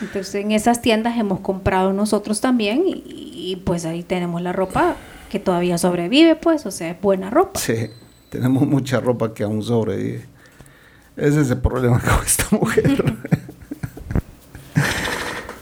[0.01, 4.97] Entonces en esas tiendas hemos comprado nosotros también y, y, pues ahí tenemos la ropa
[5.31, 7.59] que todavía sobrevive, pues, o sea, es buena ropa.
[7.59, 7.75] Sí,
[8.35, 10.25] tenemos mucha ropa que aún sobrevive.
[11.17, 13.17] Ese es el problema con esta mujer.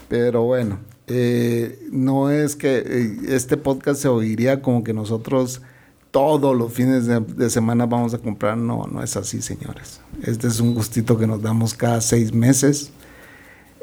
[0.09, 5.61] Pero bueno, eh, no es que eh, este podcast se oiría como que nosotros
[6.09, 8.57] todos los fines de, semana vamos a comprar.
[8.57, 10.01] No, no es así, señores.
[10.23, 12.91] Este es un gustito que nos damos cada seis meses.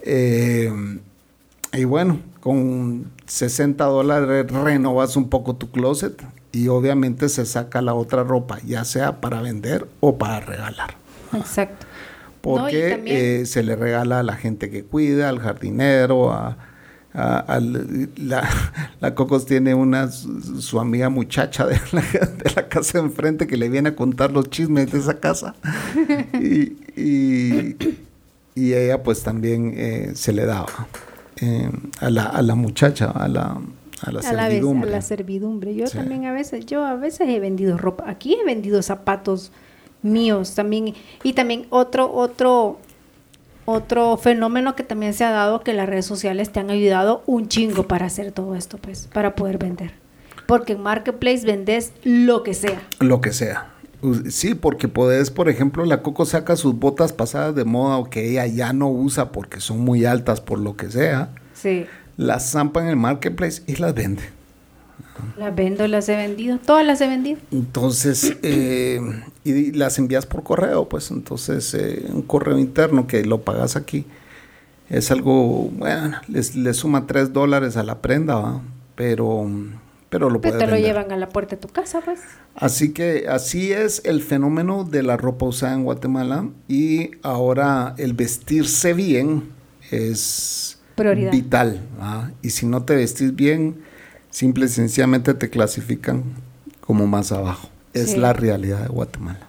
[0.03, 0.72] Eh,
[1.72, 6.20] y bueno, con 60 dólares renovas un poco tu closet
[6.52, 10.94] y obviamente se saca la otra ropa, ya sea para vender o para regalar.
[11.34, 11.86] Exacto.
[12.40, 16.56] Porque eh, se le regala a la gente que cuida, al jardinero, a,
[17.12, 18.48] la,
[19.00, 23.46] la Cocos tiene una su, su amiga muchacha de la, de la casa de enfrente
[23.46, 25.54] que le viene a contar los chismes de esa casa.
[26.34, 27.76] y, y-
[28.54, 30.88] y ella pues también eh, se le daba
[31.40, 33.58] eh, a, la, a la muchacha, a la,
[34.02, 34.90] a la a vez, a servidumbre.
[34.90, 35.74] la servidumbre.
[35.74, 35.96] Yo Sí.
[35.98, 38.04] también a veces, yo a veces he vendido ropa.
[38.08, 39.52] Aquí he vendido zapatos
[40.02, 40.94] míos también.
[41.22, 42.78] Y también otro, otro,
[43.66, 47.48] otro fenómeno que también se ha dado que las redes sociales te han ayudado un
[47.48, 49.92] chingo para hacer todo esto, pues, para poder vender.
[50.46, 52.80] Porque en Marketplace vendes lo que sea.
[52.98, 53.68] Lo que sea.
[54.30, 58.30] Sí, porque podés, por ejemplo, la Coco saca sus botas pasadas de moda o que
[58.30, 61.84] ella ya no usa porque son muy altas por lo que sea, Sí.
[62.20, 64.22] Las zampa en el marketplace y las vende.
[65.37, 66.59] Las vendo, las he vendido.
[66.59, 67.40] Todas las he vendido.
[67.50, 69.00] Entonces, eh,
[69.44, 74.06] y las envías por correo, pues entonces eh, un correo interno que lo pagas aquí
[74.88, 78.62] es algo, bueno, les, le suma 3 dólares a la prenda, ¿va?
[78.96, 79.48] pero,
[80.09, 80.88] pero lo Pero te lo vender.
[80.88, 82.20] llevan a la puerta de tu casa, pues.
[82.54, 88.12] Así que así es el fenómeno de la ropa usada en Guatemala y ahora el
[88.14, 89.44] vestirse bien
[89.90, 91.32] es Prioridad.
[91.32, 91.80] vital.
[92.00, 92.30] ¿ah?
[92.42, 93.76] Y si no te vestís bien,
[94.30, 96.22] simple y sencillamente te clasifican
[96.80, 97.68] como más abajo.
[97.92, 98.16] Es Sí.
[98.18, 99.40] la realidad de Guatemala.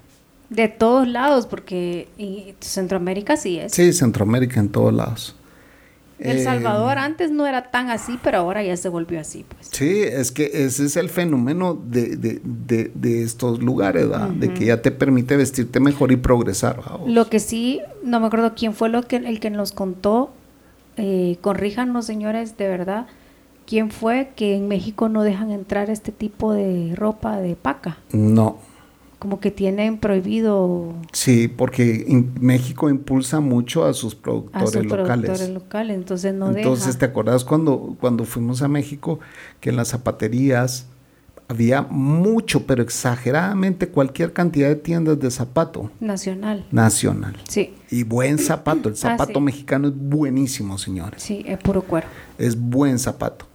[0.50, 3.72] De todos lados, porque y Centroamérica sí es.
[3.72, 5.36] Sí, Centroamérica en todos lados.
[6.20, 9.70] El Eh, Salvador antes no era tan así, pero ahora ya se volvió así, pues.
[9.72, 14.66] Sí, es que ese es el fenómeno de, de- de- de estos lugares, de que
[14.66, 16.80] ya te permite vestirte mejor y progresar.
[17.08, 20.32] Lo que sí, no me acuerdo quién fue lo que, el que nos contó,
[20.98, 23.08] eh, corríjanos señores, de verdad,
[23.66, 28.58] quién fue que en México no dejan entrar este tipo de ropa de paca, No,
[29.20, 34.86] como que tienen prohibido sí, porque in- México impulsa mucho a sus a productores sus
[34.86, 34.98] locales.
[35.26, 37.00] productores locales, entonces no Entonces, deja.
[37.00, 39.20] ¿te acordás cuando, cuando fuimos a México
[39.60, 40.88] que en las zapaterías
[41.52, 47.36] había mucho, pero exageradamente cualquier cantidad de tiendas de zapato Nacional, nacional?
[47.48, 49.42] sí, Y buen zapato, el zapato Ah, sí.
[49.42, 51.22] mexicano es buenísimo, señores.
[51.22, 52.08] sí, es puro cuero.
[52.38, 53.46] Es buen zapato.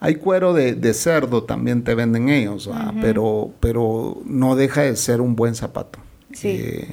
[0.00, 2.68] Hay cuero de, de cerdo, también te venden ellos,
[3.00, 5.98] pero, pero no deja de ser un buen zapato.
[6.32, 6.48] Sí.
[6.48, 6.88] Eh,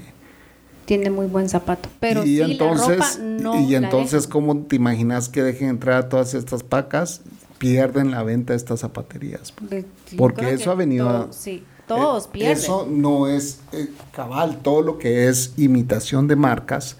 [0.85, 4.27] Tiene muy buen zapato, pero y sí entonces, la ropa no y entonces.
[4.27, 7.21] ¿cómo te imaginas que dejen entrar a todas estas pacas?
[7.61, 9.51] Pierden la venta de estas zapaterías.
[9.51, 9.85] pues.
[10.11, 12.57] Yo Porque eso ha venido todo- sí, todos Eh, pierden.
[12.57, 16.97] Eso no es eh, cabal, todo lo que es imitación de marcas,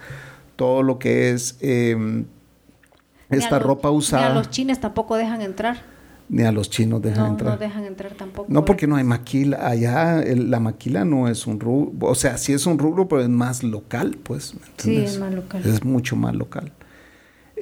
[0.55, 4.27] todo lo que es eh, Ni esta los- ropa ni usada.
[4.27, 5.89] a los chines tampoco dejan entrar.
[6.29, 7.51] ni a los chinos dejan no, entrar.
[7.53, 8.45] No dejan entrar tampoco.
[8.47, 9.67] No, porque no hay maquila.
[9.67, 12.07] Allá el- la maquila no es un rubro.
[12.07, 14.53] O sea, sí es un rubro, pero es más local, pues.
[14.53, 15.61] ¿me Sí, es más local.
[15.65, 16.71] Es mucho más local.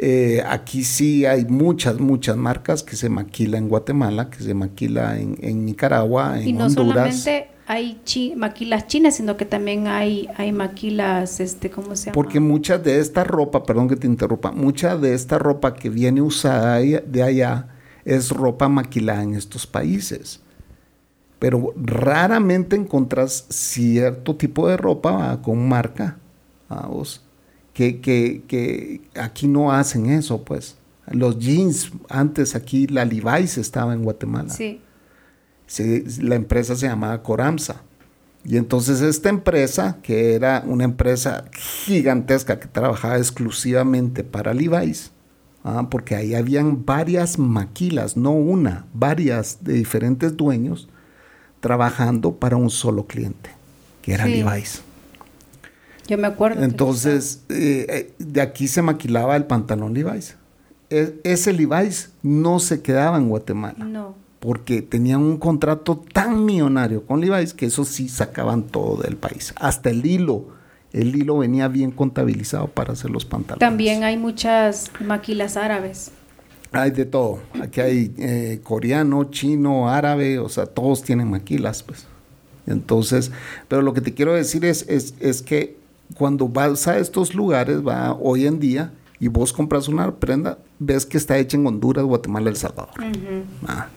[0.01, 5.19] Eh, aquí sí hay muchas, muchas marcas que se maquila en Guatemala, que se maquila
[5.19, 6.93] en, en Nicaragua, en y no Honduras.
[7.21, 12.13] solamente hay chi- maquilas chinas, sino que también hay, hay maquilas, este, ¿cómo se llama?
[12.13, 16.21] Porque mucha de esta ropa, perdón que te interrumpa, mucha de esta ropa que viene
[16.21, 17.67] usada de allá
[18.05, 20.39] es ropa maquilada en estos países.
[21.39, 25.41] Pero raramente encontrás cierto tipo de ropa ¿va?
[25.41, 26.17] con marca,
[26.69, 27.21] vamos,
[27.79, 30.75] que, que, que aquí no hacen eso, pues.
[31.09, 34.49] Los jeans, antes aquí la Levi's estaba en Guatemala.
[34.49, 34.81] Sí,
[35.65, 37.81] Se- la empresa se llamaba Coramsa.
[38.43, 41.45] Y entonces esta empresa, que era una empresa
[41.85, 45.11] gigantesca que trabajaba exclusivamente para Levi's,
[45.63, 50.89] ah, porque ahí habían varias maquilas, no una, varias de diferentes dueños
[51.61, 53.51] trabajando para un solo cliente,
[54.01, 54.43] que era Sí.
[54.43, 54.81] Levi's.
[56.09, 56.63] Yo me acuerdo.
[56.63, 60.35] Entonces, eh, eh, de aquí se maquilaba el pantalón Levi's.
[60.89, 67.05] E- ese Levi's no se quedaba en Guatemala No, porque tenían un contrato tan millonario
[67.05, 69.53] con Levi's que eso sí sacaban todo del país.
[69.57, 70.47] Hasta el hilo.
[70.91, 73.59] El hilo venía bien contabilizado para hacer los pantalones.
[73.59, 76.11] también hay muchas maquilas árabes.
[76.71, 77.39] Hay de todo.
[77.61, 82.05] Aquí hay eh, coreano, chino, árabe, o sea, todos tienen maquilas, pues.
[82.67, 83.31] Entonces,
[83.67, 85.78] pero lo que te quiero decir es, es, es que
[86.15, 91.05] cuando vas a estos lugares, va hoy en día, y vos compras una prenda, ves
[91.05, 92.93] que está hecha en Honduras, Guatemala, El Salvador.
[93.67, 93.87] Ah.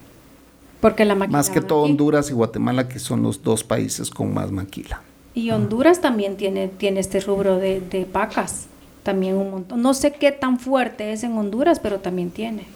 [0.80, 1.38] Porque la maquila.
[1.38, 5.00] Más que todo Honduras y Guatemala, que son los dos países con más maquila.
[5.34, 8.66] Y Honduras también tiene, tiene este rubro de, de pacas.
[9.04, 9.80] También un montón.
[9.80, 12.66] No sé qué tan fuerte es en Honduras, pero también tiene.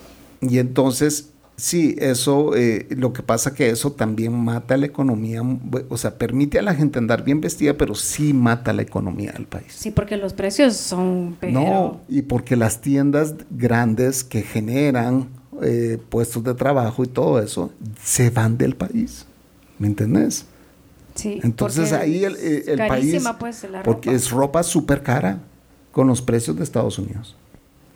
[0.40, 5.42] Y entonces, sí, eso, eh, lo que pasa que eso también mata la economía,
[5.88, 9.46] o sea, permite a la gente andar bien vestida, pero sí mata la economía del
[9.46, 9.72] país.
[9.74, 11.36] Sí, porque los precios son.
[11.40, 15.28] Pero, No, y porque las tiendas grandes que generan
[15.62, 19.24] eh, puestos de trabajo y todo eso, se van del país.
[19.78, 20.44] ¿Me entendés?
[21.14, 24.16] Sí, Entonces ahí el, es el- el país, pues, la porque ropa.
[24.16, 25.38] es ropa súper cara
[25.92, 27.34] con los precios de Estados Unidos.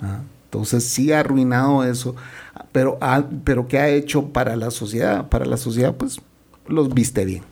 [0.01, 0.21] Ah,
[0.53, 2.17] Entonces sí ha arruinado eso,
[2.73, 5.29] pero, ha- pero ¿qué ha hecho para la sociedad?
[5.29, 6.21] Para la sociedad, pues
[6.67, 7.45] los viste bien.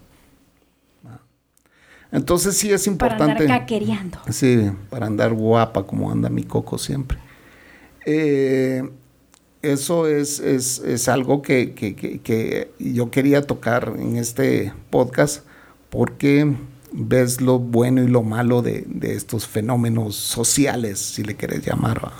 [2.10, 3.42] Entonces sí es Para importante.
[3.44, 4.18] andar caquereando.
[4.30, 7.18] Sí, para andar guapa como anda mi coco siempre.
[8.06, 8.82] Eh,
[9.60, 15.44] eso es, es- es algo que, que- que- que yo quería tocar en este podcast
[15.90, 16.52] porque
[16.92, 22.02] ves lo bueno y lo malo de, de estos fenómenos sociales, si le quieres llamar.
[22.04, 22.12] ¿va?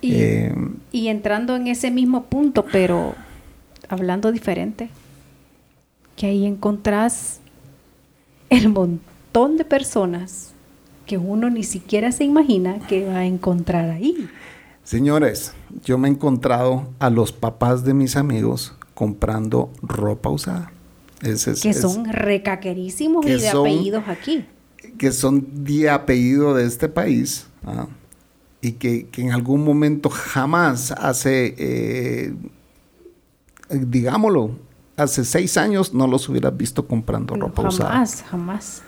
[0.00, 0.54] Y, Eh,
[0.92, 3.14] y entrando en ese mismo punto, pero
[3.88, 4.88] hablando diferente,
[6.16, 7.40] que ahí encontrás
[8.50, 10.52] el montón de personas
[11.06, 14.28] que uno ni siquiera se imagina que va a encontrar ahí.
[14.82, 15.52] Señores,
[15.84, 20.72] yo me he encontrado a los papás de mis amigos comprando ropa usada.
[21.22, 24.44] Es- que es- son recaquerísimos que y de son- apellidos aquí.
[24.98, 27.86] que son de apellido de este país ¿ah?
[28.60, 32.34] Y que, que en algún momento jamás hace, eh,
[33.70, 34.52] digámoslo,
[34.96, 37.90] hace seis años no los hubieras visto comprando ropa usada.
[37.90, 38.82] jamás, jamás.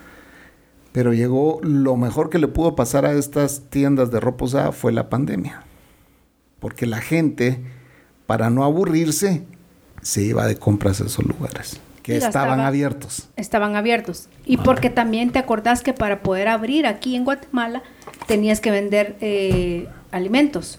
[0.93, 4.93] Pero llegó, lo mejor que le pudo pasar a estas tiendas de ropa usada fue
[4.93, 5.63] la pandemia.
[6.61, 7.63] Porque la gente,
[8.27, 9.47] para no aburrirse,
[10.03, 13.29] se iba de compras a esos lugares, que estaban abiertos.
[13.37, 14.29] Estaban abiertos.
[14.45, 17.83] Y porque también te acordás que para poder abrir aquí en Guatemala
[18.27, 20.79] tenías que vender eh, alimentos.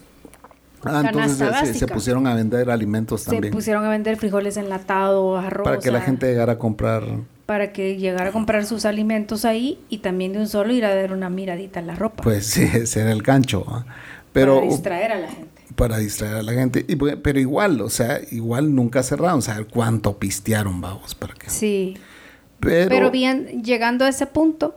[0.84, 3.52] Ah, entonces Canasta se- se, pusieron a vender alimentos Se también.
[3.52, 5.64] pusieron a vender frijoles enlatados, arroz.
[5.64, 7.02] para que la gente llegara a comprar.
[7.44, 10.94] Para que llegara a comprar sus alimentos ahí y también de un solo ir a
[10.94, 12.22] dar una miradita a la ropa.
[12.22, 13.84] Pues sí, ese era el gancho.
[14.32, 15.59] Pero para distraer a la gente.
[15.80, 16.84] Para distraer a la gente.
[16.86, 19.38] Y, pues, pero igual, o sea, igual nunca cerraron.
[19.38, 21.48] O sea, cuánto pistearon, vamos, para que.
[21.48, 21.96] Sí.
[22.60, 24.74] Pero, Pero bien, llegando a ese punto,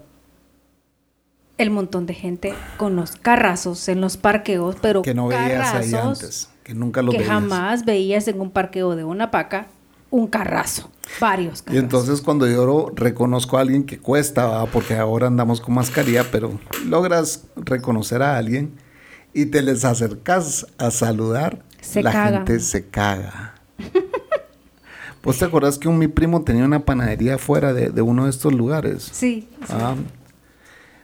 [1.57, 5.93] el montón de gente con los carrazos en los parqueos, pero que no veías ahí
[5.93, 6.49] antes.
[6.63, 7.33] Que nunca los que veías.
[7.33, 9.67] jamás veías en un parqueo de una paca
[10.09, 11.83] un carrazo, varios Y carrazos.
[11.83, 14.65] entonces cuando yo reconozco a alguien que cuesta, ¿va?
[14.67, 18.73] porque ahora andamos con mascarilla, pero logras reconocer a alguien
[19.33, 23.55] y te les acercas a saludar, Se la gente se caga.
[25.23, 28.29] ¿Vos te acordás que un, mi primo tenía una panadería fuera de, de uno de
[28.29, 29.09] estos lugares?
[29.11, 29.95] Sí, Ah,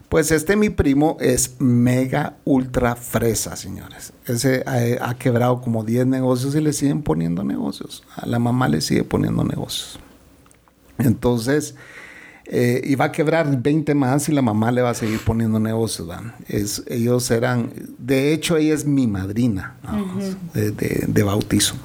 [0.09, 4.11] Pues este mi primo es mega ultra fresa, señores.
[4.25, 8.03] Ese ha, ha quebrado como 10 negocios y le siguen poniendo negocios.
[8.15, 9.99] A la mamá le sigue poniendo negocios.
[10.97, 11.75] Entonces,
[12.51, 16.09] eh, iba a quebrar 20 más y la mamá le va a seguir poniendo negocios.
[16.09, 16.35] ¿va?
[16.47, 21.75] Es, ellos eran, de hecho, ella es mi madrina vamos, de, de- de bautizo.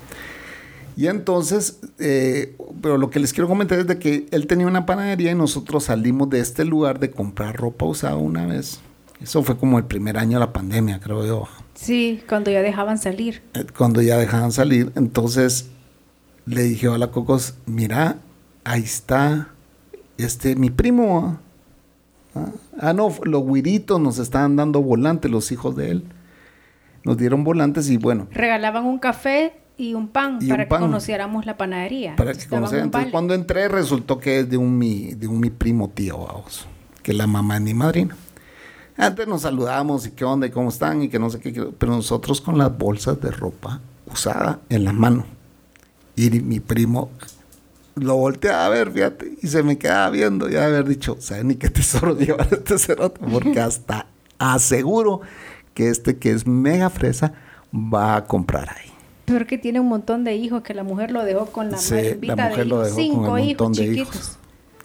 [0.96, 4.86] Y entonces, eh, pero lo que les quiero comentar es de que él tenía una
[4.86, 8.80] panadería y nosotros salimos de este lugar de comprar ropa usada una vez.
[9.20, 11.48] Eso fue como el primer año de la pandemia, creo yo.
[11.74, 13.42] Sí, cuando ya dejaban salir.
[13.54, 15.66] Eh, Cuando ya dejaban salir, entonces
[16.46, 18.18] le dije a la Cocos, mira,
[18.62, 19.48] ahí está
[20.18, 21.38] este mi primo.
[22.34, 22.46] ¿ah?
[22.80, 26.04] Ah, no, los güiritos nos estaban dando volantes, los hijos de él.
[27.04, 30.80] Nos dieron volantes y bueno, Regalaban un café y un pan Y un para pan.
[30.80, 32.16] que conociéramos la panadería.
[32.16, 33.10] para que Entonces, vale.
[33.10, 36.66] cuando entré resultó que es de un mi, de un mi primo tío, vamos,
[37.02, 38.16] que la mamá es mi madrina.
[38.96, 41.68] Antes nos saludábamos y qué onda y cómo están y que no sé qué, qué-
[41.78, 45.24] pero nosotros con las bolsas de ropa usada en la mano.
[46.16, 47.10] Y mi primo
[47.96, 51.54] lo volteaba a ver, fíjate, y se me quedaba viendo, ya haber dicho, ¿sabes ni
[51.56, 53.20] qué tesoro llevar este cerote?
[53.30, 54.06] Porque hasta
[54.38, 55.20] aseguro
[55.74, 57.32] que este que es mega fresa
[57.72, 58.90] va a comprar ahí.
[59.24, 61.94] Peor que tiene un montón de hijos, que la mujer lo dejó con la Sí,
[62.22, 62.96] la mujer de lo hijos.
[62.96, 64.14] dejó con Cinco hijos montón de chiquitos.
[64.14, 64.38] hijos.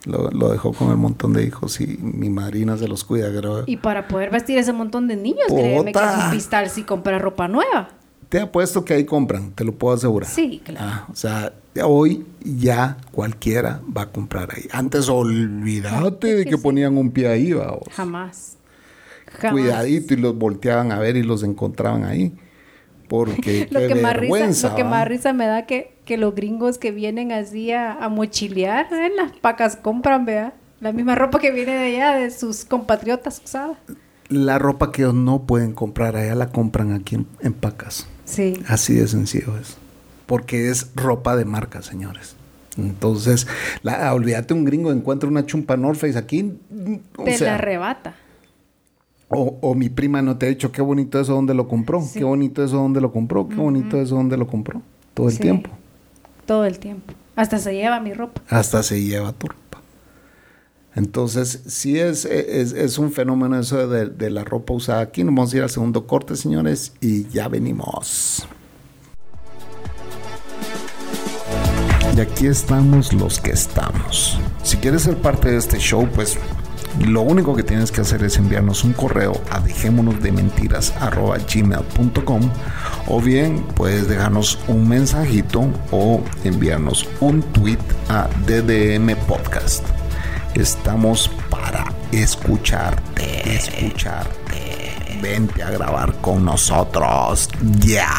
[0.06, 3.64] Lo, lo dejó con el montón de hijos y mi madrina se los cuida, creo.
[3.68, 7.22] Y para poder vestir ese montón de niños, créeme que es un pistal si comprar
[7.22, 7.90] ropa nueva.
[8.30, 10.30] Te apuesto que ahí compran, te lo puedo asegurar.
[10.30, 10.86] Sí, claro.
[10.88, 11.54] Ah, o sea,
[11.84, 14.68] hoy ya cualquiera va a comprar ahí.
[14.72, 17.82] Antes olvídate de que ponían un pie ahí, vamos.
[17.92, 18.58] Jamás.
[19.40, 19.52] Jamás.
[19.52, 22.36] Cuidadito y los volteaban a ver y los encontraban ahí.
[23.08, 24.70] Porque Lo qué que, más risa, vergüenza.
[24.70, 28.10] lo que más risa me da que, que los gringos que vienen así a, a
[28.10, 32.64] mochilear en las pacas compran, vea, la misma ropa que viene de allá de sus
[32.64, 33.80] compatriotas usada.
[34.28, 38.08] La ropa que ellos no pueden comprar allá la compran aquí en, en Pacas.
[38.30, 38.62] Sí.
[38.68, 39.78] Así de sencillo es.
[40.26, 42.36] Porque es ropa de marca, señores.
[42.78, 43.48] Entonces,
[43.82, 46.54] la, olvídate, un gringo encuentra una chumpa North Face aquí.
[47.18, 48.16] O, Te la arrebata.
[49.28, 52.20] o, o mi prima no te ha dicho qué bonito eso donde lo compró, Sí.
[52.20, 54.82] qué bonito eso donde lo compró, qué bonito eso donde lo compró.
[55.14, 55.40] Todo el Sí.
[55.42, 55.70] tiempo.
[56.46, 57.14] Todo el tiempo.
[57.36, 58.42] Hasta se lleva mi ropa.
[58.50, 59.69] Hasta se lleva tu ropa.
[60.96, 65.24] Entonces, sí es, es, es un fenómeno eso de, la ropa usada aquí.
[65.24, 68.48] Nos vamos a ir al segundo corte, señores, y ya venimos.
[72.16, 74.40] Y aquí estamos los que estamos.
[74.64, 76.38] Si quieres ser parte de este show, pues
[77.06, 82.50] lo único que tienes que hacer es enviarnos un correo a dejémonosdementiras@gmail.com
[83.08, 87.78] o bien puedes dejarnos un mensajito o enviarnos un tweet
[88.10, 89.99] a DDM Podcast.
[90.56, 95.20] Estamos para escucharte, escucharte.
[95.22, 97.50] Vente a grabar con nosotros.
[97.80, 98.10] Ya.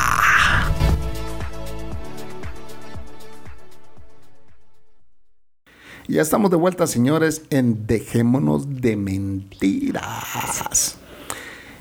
[6.06, 10.96] Ya estamos de vuelta, señores, en Dejémonos de Mentiras.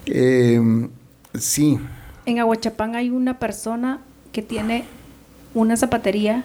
[0.05, 0.59] Eh,
[1.35, 1.79] sí,
[2.25, 4.85] En Aguachapán hay una persona que tiene
[5.53, 6.43] una zapatería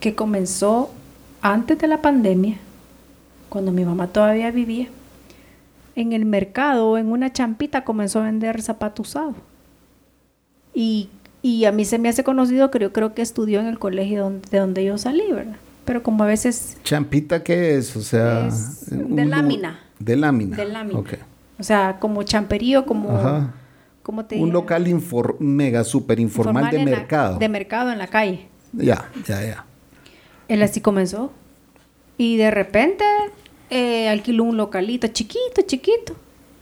[0.00, 0.90] que comenzó
[1.42, 2.58] antes de la pandemia,
[3.56, 4.86] cuando mi mamá todavía vivía.
[5.94, 9.34] En el mercado, en una champita, comenzó a vender zapato usado.
[10.74, 11.08] Y,
[11.40, 14.24] y a mí se me hace conocido que yo creo que estudió en el colegio
[14.24, 15.56] donde, de donde yo salí, ¿verdad?
[15.86, 17.96] Pero como a veces champita, ¿qué es?
[17.96, 19.80] O sea, Es de lámina.
[20.00, 20.54] De lámina.
[20.54, 21.00] de lámina.
[21.58, 23.10] O sea, como champerío, como...
[23.10, 23.54] Ajá.
[24.02, 27.38] ¿cómo te Un local infor- mega super informal de la- mercado.
[27.38, 28.48] de mercado en la calle.
[28.74, 29.64] Ya, ya, ya.
[30.48, 31.32] Él así comenzó.
[32.18, 33.04] Y de repente
[33.70, 36.14] eh, alquiló un localito chiquito, chiquito.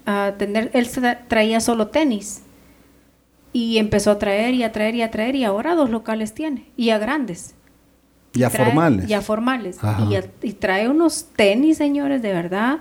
[0.07, 0.89] A tener, él
[1.29, 2.43] traía solo tenis.
[3.53, 5.37] Y empezó a traer y a traer y a traer.
[5.37, 6.67] Y ahora dos locales tiene.
[6.77, 7.55] Y a grandes.
[8.33, 9.07] Ya Trae- formales.
[9.07, 9.79] Ya formales.
[10.11, 12.81] Y, a- y trae unos tenis, señores, de verdad.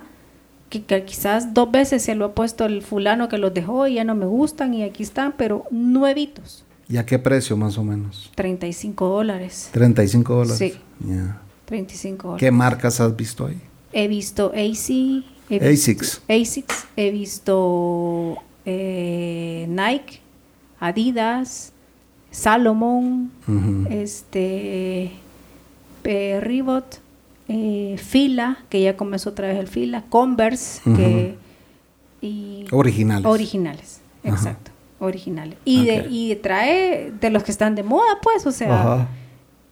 [0.68, 3.94] Que, que quizás dos veces se lo ha puesto el fulano que los dejó y
[3.94, 4.74] ya no me gustan.
[4.74, 6.64] Y aquí están, pero nuevitos.
[6.88, 8.32] ¿Y a qué precio más o menos?
[8.34, 9.68] 35 dólares.
[9.72, 10.58] 35 dólares.
[10.58, 10.74] Sí.
[11.00, 11.40] Ya.
[11.66, 12.40] 35 dólares.
[12.44, 13.60] ¿Qué marcas has visto ahí?
[13.94, 15.22] He visto AC.
[15.48, 16.22] he visto- Asics.
[16.28, 16.86] Asics.
[16.96, 18.36] He visto
[18.66, 20.20] eh, Nike,
[20.80, 21.72] Adidas,
[22.30, 23.30] Salomon,
[23.90, 25.12] este,
[26.04, 26.84] eh, Reebok,
[27.48, 31.34] eh, Fila, que ya comenzó otra vez el Fila, Converse, que,
[32.20, 33.26] y Originales.
[33.26, 35.56] originales, exacto, originales.
[35.64, 39.08] Y, de, y trae de los que están de moda, pues, o sea,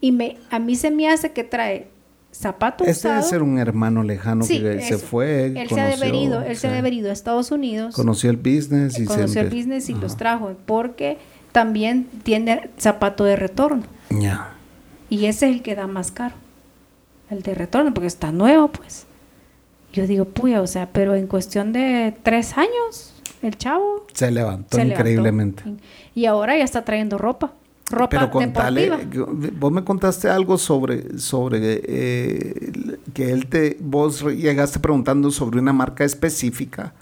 [0.01, 1.89] y me, a mí se me hace que trae
[2.33, 5.47] zapato Este debe ser un hermano lejano Sí, que se fue.
[5.47, 6.76] Él se ha conoció, deberido, él se ha sí.
[6.76, 7.95] deberido a Estados Unidos.
[7.95, 11.18] Conoció el business y conoció se el business y los trajo, porque
[11.53, 13.83] también tiene zapato de retorno.
[14.11, 14.55] Ya.
[15.11, 16.35] Y ese es el que da más caro.
[17.30, 19.07] El de retorno, porque está nuevo, pues.
[19.93, 24.76] Yo digo, puya, o sea, pero en cuestión de tres años, el chavo Se levantó
[24.78, 25.01] se levantó.
[25.03, 25.62] increíblemente.
[26.14, 27.53] Y ahora ya está trayendo ropa.
[27.93, 29.26] Ropa Pero contale, deportiva.
[29.59, 32.72] vos me contaste algo sobre, sobre eh,
[33.14, 36.95] que él te, vos llegaste preguntando sobre una marca específica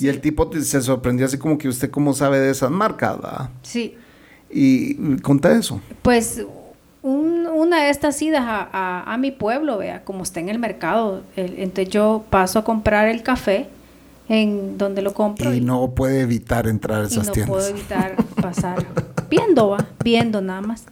[0.00, 3.16] y el tipo te- se sorprendió así como que usted cómo sabe de esas marcas,
[3.20, 3.50] ¿verdad?
[3.62, 3.96] Sí,
[4.52, 5.80] Y conta eso.
[6.02, 6.44] Pues
[7.02, 10.58] un- una de estas idas a, a- a mi pueblo, vea, como está en el
[10.58, 13.68] mercado, el- entonces yo paso a comprar el café
[14.30, 17.50] en donde lo compro Y y, no puede evitar entrar a y esas no tiendas.
[17.50, 18.86] puedo evitar pasar
[19.28, 20.84] viendo, va, viendo nada más.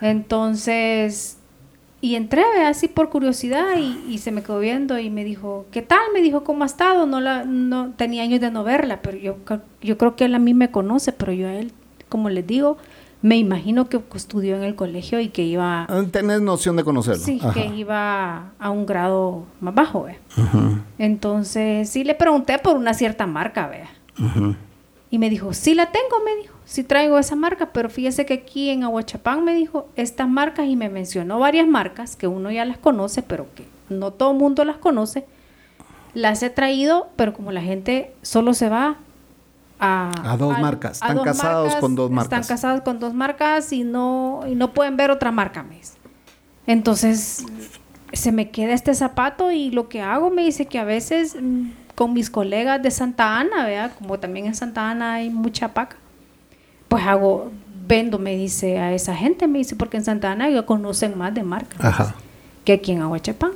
[0.00, 1.36] Entonces,
[2.00, 5.80] y entré así por curiosidad y, y se me quedó viendo y me dijo, ¿qué
[5.80, 6.00] tal?
[6.12, 7.06] Me dijo, ¿cómo ha estado?
[7.06, 9.36] No la, no, tenía años de no verla, pero yo,
[9.80, 11.70] yo creo que él a mí me conoce, pero yo a él,
[12.08, 12.78] como les digo,
[13.24, 17.24] me imagino que estudió en el colegio y que iba, Ah, Tenés noción de conocerlo.
[17.24, 17.54] sí, Ajá.
[17.54, 20.00] que iba a un grado más bajo.
[20.36, 23.88] Ujú, Entonces, sí le pregunté por una cierta marca, vea.
[25.10, 28.34] Y me dijo, sí la tengo, me dijo, sí traigo esa marca, pero fíjese que
[28.34, 32.66] aquí en Aguachapán me dijo estas marcas y me mencionó varias marcas que uno ya
[32.66, 35.24] las conoce, pero que no todo el mundo las conoce.
[36.12, 38.96] Las he traído, pero como la gente solo se va
[39.78, 40.10] a...
[40.24, 42.40] A dos marcas, están dos casados con dos marcas.
[42.40, 45.94] Están casados con dos marcas y no, y no pueden ver otra marca, me dice.
[46.66, 47.44] Entonces,
[48.12, 51.70] se me queda este zapato y lo que hago me dice que a veces mm,
[51.94, 53.90] con mis colegas de Santa Ana, ¿vea?
[53.90, 55.96] como también en Santa Ana hay mucha paca,
[56.88, 57.50] pues hago,
[57.86, 61.34] vendo, me dice a esa gente, me dice, porque en Santa Ana ya conocen más
[61.34, 62.14] de marcas Ajá.
[62.64, 63.52] que aquí en Aguachapán.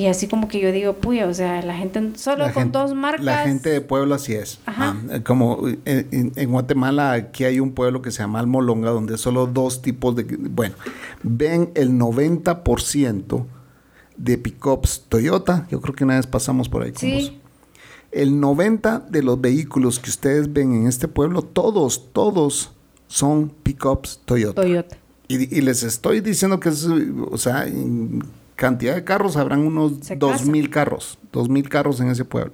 [0.00, 2.78] Y así como que yo digo, puya, o sea, la gente solo La con gente-
[2.78, 3.24] dos marcas.
[3.24, 4.58] La gente de pueblo así es.
[4.64, 4.96] Ajá.
[5.10, 8.90] Ah, eh, como eh, en, en Guatemala, aquí hay un pueblo que se llama Almolonga,
[8.90, 10.22] donde solo dos tipos de.
[10.24, 10.74] Bueno,
[11.22, 13.44] ven el 90%
[14.16, 15.66] de pickups Toyota.
[15.70, 17.12] Yo creo que una vez pasamos por ahí con Sí.
[17.12, 17.32] vos.
[18.12, 22.72] El 90% de los vehículos que ustedes ven en este pueblo, todos, todos
[23.06, 24.62] son pickups Toyota.
[24.62, 24.96] Toyota.
[25.28, 27.66] Y, y les estoy diciendo que es, o sea,
[28.60, 30.50] cantidad de carros habrán unos Se dos casan.
[30.50, 32.52] mil carros, dos mil carros en ese pueblo.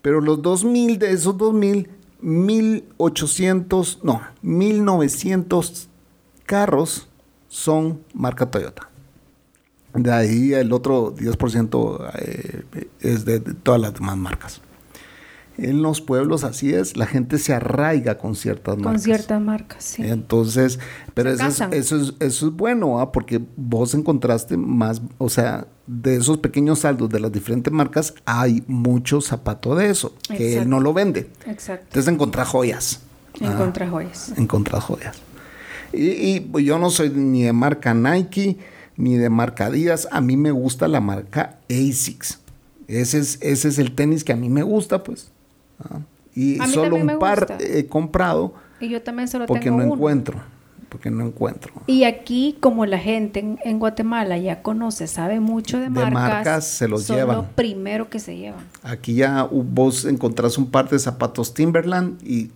[0.00, 1.90] Pero los dos mil de esos dos mil,
[2.22, 5.90] mil ochocientos, no, mil novecientos
[6.46, 7.08] carros
[7.48, 8.88] son marca Toyota.
[9.92, 12.62] De ahí el otro 10% eh,
[13.00, 14.62] es de, de todas las demás marcas.
[15.62, 19.02] En los pueblos así es, la gente se arraiga con ciertas Con marcas.
[19.02, 20.02] ciertas marcas, sí.
[20.04, 20.78] Entonces,
[21.14, 23.12] pero eso es, eso, es, eso es bueno, ¿ah?
[23.12, 28.62] porque vos encontraste más, o sea, de esos pequeños saldos de las diferentes marcas, hay
[28.68, 31.28] mucho zapato de eso, que él no lo vende.
[31.46, 31.84] Exacto.
[31.88, 33.00] Entonces encontrás joyas.
[33.40, 34.32] En Ah, joyas.
[34.36, 35.16] encontrás joyas.
[35.92, 36.06] Y,
[36.36, 38.58] y, pues, yo no soy ni de marca Nike,
[38.96, 42.38] ni de marca Adidas, a mí me gusta la marca ASICS.
[42.86, 45.30] Ese es, ese es el tenis que a mí me gusta, pues.
[45.82, 46.00] Ah,
[46.34, 49.84] Y A mí solo un par he comprado Y yo también solo porque tengo no
[49.84, 49.94] uno.
[49.94, 50.40] encuentro.
[50.88, 51.72] Porque no encuentro.
[51.86, 56.12] Y aquí, como la gente en, en Guatemala ya conoce, sabe mucho de, De marcas,
[56.12, 57.36] marcas, se los son llevan.
[57.36, 58.64] lo primero que se llevan.
[58.82, 62.50] Aquí ya vos encontrás un par de zapatos Timberland y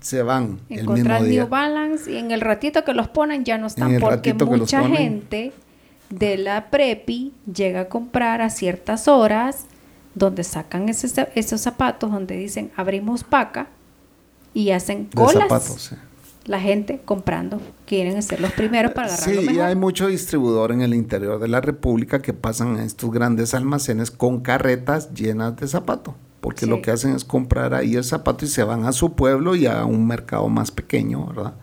[0.00, 1.42] se van el mismo Encontrar día.
[1.42, 4.96] New Balance y en el ratito que los ponen ya no están porque mucha ponen.
[4.96, 5.52] gente
[6.10, 9.66] de la prepi llega a comprar a ciertas horas
[10.16, 13.68] donde sacan esos, esos zapatos donde dicen abrimos paca
[14.52, 15.34] y hacen de colas.
[15.34, 15.82] zapatos.
[15.82, 15.94] sí.
[16.46, 20.80] La gente comprando, quieren ser los primeros para agarrar Sí, y hay mucho distribuidor en
[20.80, 25.66] el interior de la República que pasan a estos grandes almacenes con carretas llenas de
[25.66, 26.14] zapato.
[26.40, 26.70] Porque Sí.
[26.70, 29.66] lo que hacen es comprar ahí el zapato y se van a su pueblo y
[29.66, 31.54] a un mercado más pequeño, ¿verdad?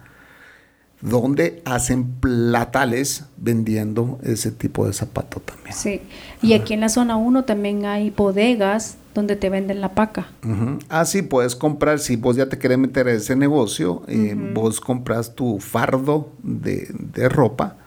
[1.03, 5.75] Donde hacen platales vendiendo ese tipo de zapato también.
[5.75, 6.01] Sí,
[6.41, 10.27] y aquí en la zona 1 también hay bodegas donde te venden la paca.
[10.43, 10.79] Ujú.
[10.89, 14.79] Ah, sí, puedes comprar, si vos ya te querés meter a ese negocio, eh, vos
[14.79, 17.77] compras tu fardo de, de ropa.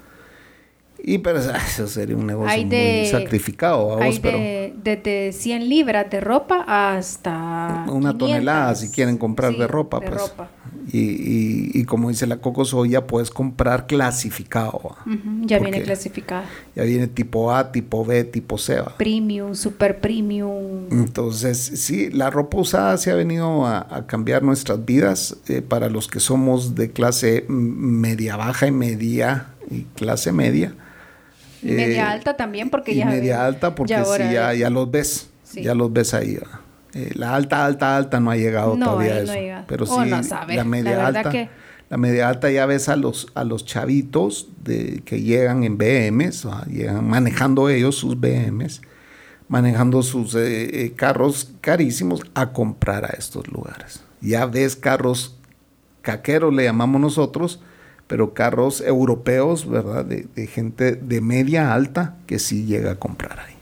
[1.08, 5.32] Y pero ah, eso sería un negocio muy sacrificado, a vos, Hay pero de, desde
[5.32, 7.84] 100 libras de ropa hasta...
[7.86, 8.18] una 500.
[8.18, 10.20] tonelada si quieren comprar Sí, de ropa, de pues.
[10.20, 10.50] ropa.
[10.92, 14.96] Y, y- y como dice la Coco Soya, puedes comprar clasificado.
[15.42, 16.44] ya viene Porque clasificada.
[16.74, 18.80] Ya viene tipo A, tipo B, tipo C.
[18.80, 18.96] ¿va?
[18.96, 20.86] Premium, super premium.
[20.90, 25.88] Entonces, sí, la ropa usada se ha venido a, a cambiar nuestras vidas eh, para
[25.88, 30.74] los que somos de clase media baja y media y clase media.
[31.62, 33.06] Y media alta también, porque y ya.
[33.06, 35.30] media alta, porque ya sí, ya, ya los ves.
[35.44, 35.62] Sí.
[35.62, 36.38] Ya los ves ahí.
[36.94, 39.34] Eh, la alta, alta, alta no ha llegado No, todavía a no eso.
[39.34, 39.64] llegado.
[39.68, 41.30] Pero sí, O no sabe, la la media verdad alta.
[41.30, 41.48] que-
[41.88, 46.46] La media alta ya ves a los, a los chavitos de, que llegan en BMs,
[46.68, 48.82] llegan manejando ellos sus BMs,
[49.48, 54.02] manejando sus eh, eh, carros carísimos a comprar a estos lugares.
[54.20, 55.38] Ya ves carros
[56.02, 57.60] caqueros, le llamamos nosotros,
[58.06, 60.04] pero carros europeos, ¿verdad?
[60.04, 63.56] De, de gente de media alta que sí llega a comprar ahí.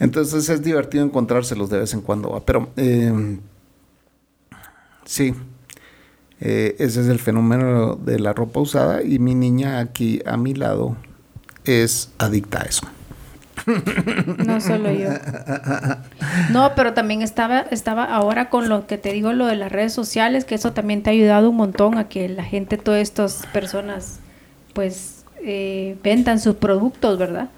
[0.00, 3.38] Entonces es divertido encontrárselos de vez en cuando, pero eh,
[5.04, 5.34] sí,
[6.40, 10.54] eh, ese es el fenómeno de la ropa usada y mi niña aquí a mi
[10.54, 10.96] lado
[11.64, 12.86] es adicta a eso.
[14.46, 15.10] No solo yo.
[16.50, 19.92] No, pero también estaba, estaba ahora con lo que te digo, lo de las redes
[19.92, 23.46] sociales, que eso también te ha ayudado un montón a que la gente, todas estas
[23.52, 24.20] personas,
[24.72, 27.48] pues, eh, vendan sus productos, ¿verdad?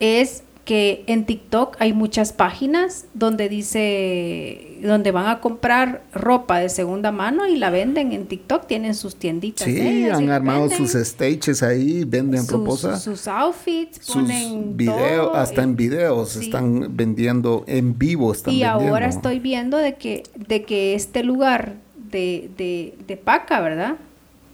[0.00, 6.70] Es que en TikTok hay muchas páginas donde dice, donde van a comprar ropa de
[6.70, 9.66] segunda mano y la venden en TikTok, tienen sus tienditas.
[9.66, 15.76] Sí, han armado sus stages ahí, venden sus, sus outfits, sus ponen videos, hasta en
[15.76, 16.46] videos sí.
[16.46, 18.32] están vendiendo en vivo.
[18.32, 18.88] Están y vendiendo.
[18.88, 21.74] ahora estoy viendo de que, de que este lugar
[22.10, 23.96] de, de, de Paca, ¿verdad?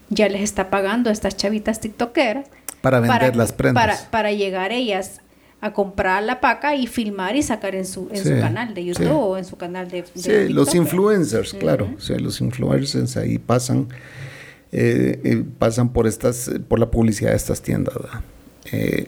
[0.09, 2.47] Ya les está pagando a estas chavitas tiktokeras.
[2.81, 3.85] para vender las prendas.
[3.85, 5.21] Para, para llegar ellas
[5.63, 8.85] a comprar la paca y filmar y sacar en su, en Sí, su canal de
[8.85, 9.13] YouTube sí.
[9.13, 11.85] o en su canal de, de Sí, los influencers, claro.
[11.87, 11.97] Ujú.
[11.97, 13.89] O sea, los influencers ahí pasan,
[14.73, 17.95] eh, eh, pasan por estas, por la publicidad de estas tiendas.
[18.73, 19.07] Eh,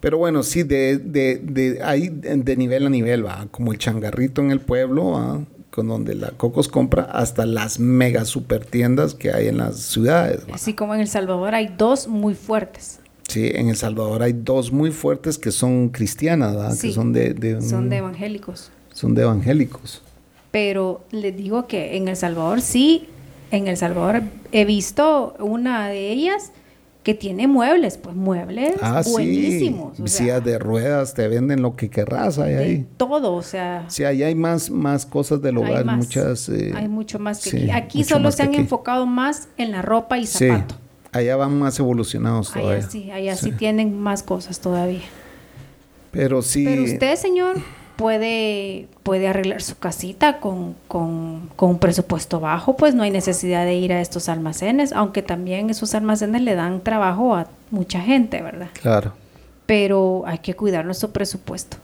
[0.00, 3.78] pero bueno, sí, de, de, de ahí de, de nivel a nivel va, como el
[3.78, 5.40] changarrito en el pueblo, ¿va?
[5.70, 10.40] con donde la Cocos compra, hasta las mega super tiendas que hay en las ciudades.
[10.50, 10.54] ¿va?
[10.54, 13.00] Así como en El Salvador hay dos muy fuertes.
[13.28, 16.74] Sí, en El Salvador hay dos muy fuertes que son cristianas, ¿verdad?
[16.74, 18.70] Sí, que son de, de- Son de evangélicos.
[18.92, 20.02] son de evangélicos.
[20.50, 23.06] Pero les digo que en El Salvador sí,
[23.50, 26.52] en El Salvador he visto una de ellas
[27.02, 29.96] que tiene muebles, pues muebles Ah, buenísimos.
[29.96, 30.02] sí.
[30.02, 32.86] o sea, Sillas de ruedas, te venden lo que querrás hay de ahí.
[32.96, 36.48] todo, o sea, Sí, ahí hay más, más cosas del hay, hogar, más, muchas...
[36.48, 37.70] eh, hay mucho más que sí, aquí.
[37.70, 38.58] Aquí solo se han aquí.
[38.58, 40.74] enfocado más en la ropa y Sí, zapato.
[41.12, 42.78] Allá van más evolucionados todavía.
[42.78, 45.02] Allá sí, allá sí tienen más cosas todavía.
[46.10, 46.64] Pero sí...
[46.64, 47.56] Pero usted, señor,
[47.96, 53.64] puede, puede arreglar su casita con, con, con un presupuesto bajo, pues no hay necesidad
[53.64, 58.40] de ir a estos almacenes, aunque también esos almacenes le dan trabajo a mucha gente,
[58.40, 58.68] ¿verdad?
[58.80, 59.14] Claro.
[59.66, 61.76] Pero hay que cuidar nuestro presupuesto,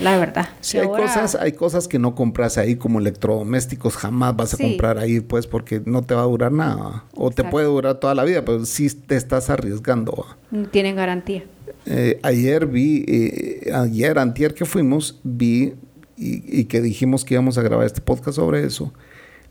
[0.00, 0.48] la verdad.
[0.60, 4.56] Sí, hay ahora- cosas, hay cosas que no compras ahí como electrodomésticos, jamás vas a
[4.56, 4.62] Sí.
[4.64, 7.04] comprar ahí, pues, porque no te va a durar nada.
[7.14, 10.12] O te puede durar toda la vida, pero sí te estás arriesgando.
[10.12, 10.36] ¿va?
[10.50, 11.44] no tienen garantía.
[11.86, 15.74] Eh, ayer vi, eh, ayer, antier que fuimos, vi
[16.16, 18.92] y, y que dijimos que íbamos a grabar este podcast sobre eso,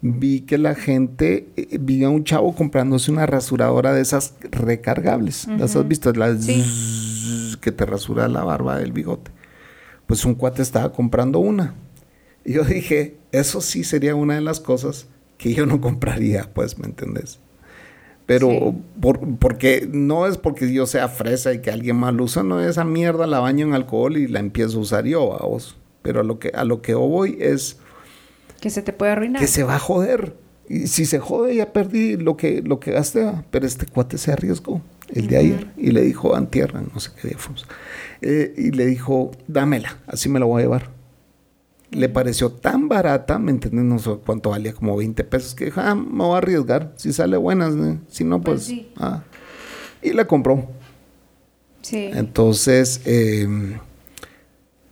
[0.02, 5.48] vi que la gente, eh, vi a un chavo comprándose una rasuradora de esas recargables.
[5.48, 6.12] ¿Las has visto?
[6.14, 7.56] Las Sí.
[7.62, 9.32] que te rasura la barba del bigote.
[10.08, 11.76] Pues un cuate estaba comprando una.
[12.46, 16.78] Y yo dije, eso sí sería una de las cosas que yo no compraría, pues,
[16.78, 17.40] ¿me entendés?
[18.26, 18.74] Pero Sí.
[19.02, 22.84] por- porque no es porque yo sea fresa y que alguien lo usa, no esa
[22.86, 25.78] mierda la baño en alcohol y la empiezo a usar yo, vos.
[26.02, 27.78] Pero a lo que a lo que voy es
[28.62, 29.42] Que se te puede arruinar.
[29.42, 30.36] que se va a joder.
[30.70, 34.32] Y si se jode ya perdí lo que lo que gasté, pero este cuate se
[34.32, 37.66] arriesgó el de ayer y le dijo antierra, no sé qué día fuimos.
[38.22, 40.90] Eh, y le dijo, "Dámela, así me la voy a llevar."
[41.92, 43.86] Le pareció tan barata, ¿me entiendes?
[43.86, 46.92] No sé cuánto valía, como 20 pesos, que dijo, ah, me voy a arriesgar.
[46.96, 48.00] Si sale buena, ¿no?
[48.10, 48.66] si no, Pues pues.
[48.66, 48.92] sí.
[48.98, 49.22] ah.
[50.02, 50.68] Y la compró.
[51.82, 52.10] Sí.
[52.14, 53.48] Entonces, eh,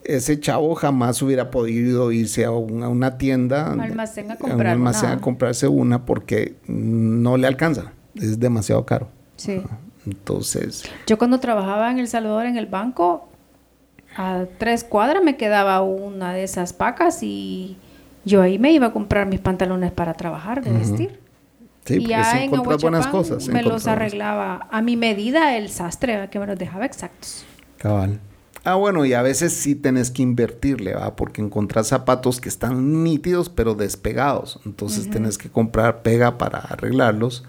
[0.03, 4.67] ese chavo jamás hubiera podido irse a una, a una tienda, Almacén a un comprar
[4.73, 5.17] almacén una.
[5.17, 7.93] a comprarse una porque no le alcanza.
[8.15, 9.09] Es demasiado caro.
[9.37, 9.61] sí.
[10.05, 13.29] Entonces, Yo cuando trabajaba en El Salvador en el banco,
[14.15, 17.77] a tres cuadras me quedaba una de esas pacas y
[18.25, 21.19] yo ahí me iba a comprar mis pantalones para trabajar, de vestir.
[21.85, 23.47] sí, y ya en buenas cosas.
[23.47, 27.45] me los arreglaba a mi medida el sastre, que me los dejaba exactos.
[27.77, 28.19] Cabal.
[28.63, 31.15] Ah, bueno, y a veces sí tenés que invertirle, ¿va?
[31.15, 34.59] Porque encontrás zapatos que están nítidos pero despegados.
[34.65, 37.43] Entonces tenés que comprar pega para arreglarlos.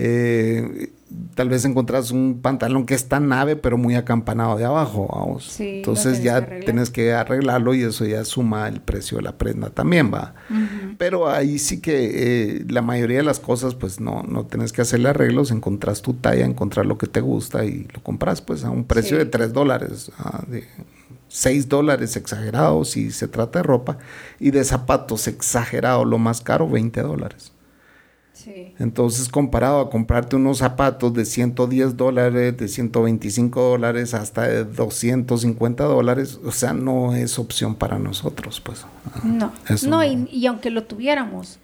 [0.00, 0.92] Eh,
[1.34, 5.44] tal vez encontrás un pantalón que está nave pero muy acampanado de abajo, vamos.
[5.44, 9.24] Sí, Entonces tenés ya que tenés que arreglarlo y eso ya suma el precio de
[9.24, 10.34] la prenda también, va.
[10.98, 14.82] Pero ahí sí que eh, la mayoría de las cosas, pues no, no tienes que
[14.82, 18.70] hacerle arreglos, encontrás tu talla, encontrar lo que te gusta y lo compras pues a
[18.70, 19.24] un precio Sí.
[19.24, 20.64] de 3 dólares, ah, de
[21.28, 23.98] 6 dólares exagerado si se trata de ropa,
[24.38, 27.52] y de zapatos exagerado, lo más caro, 20 dólares.
[28.54, 28.72] Sí.
[28.78, 35.84] Entonces, comparado a comprarte unos zapatos de 110 dólares, de 125 dólares, hasta de 250
[35.84, 38.86] dólares, o sea, no es opción para nosotros, pues.
[39.22, 40.04] No, Eso no, no.
[40.04, 41.58] Y, y aunque lo tuviéramos,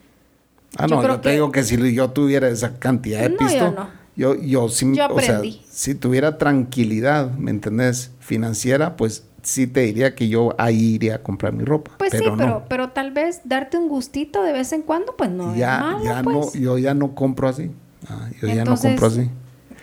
[0.76, 3.28] Ah, Yo no, creo yo te que- digo que si yo tuviera esa cantidad de
[3.30, 3.88] No, pisto, yo no.
[4.16, 8.10] yo, yo sí, Yo o sea, si tuviera tranquilidad, ¿me entendés?
[8.18, 11.92] Financiera, pues sí te diría que yo ahí iría a comprar mi ropa.
[11.98, 12.64] pues pero sí, pero, no.
[12.68, 16.04] pero tal vez darte un gustito de vez en cuando, pues no ya, es malo,
[16.04, 16.36] ya pues.
[16.36, 17.70] no, yo ya no compro así.
[18.08, 19.30] Ah, yo ya no Entonces, compro así.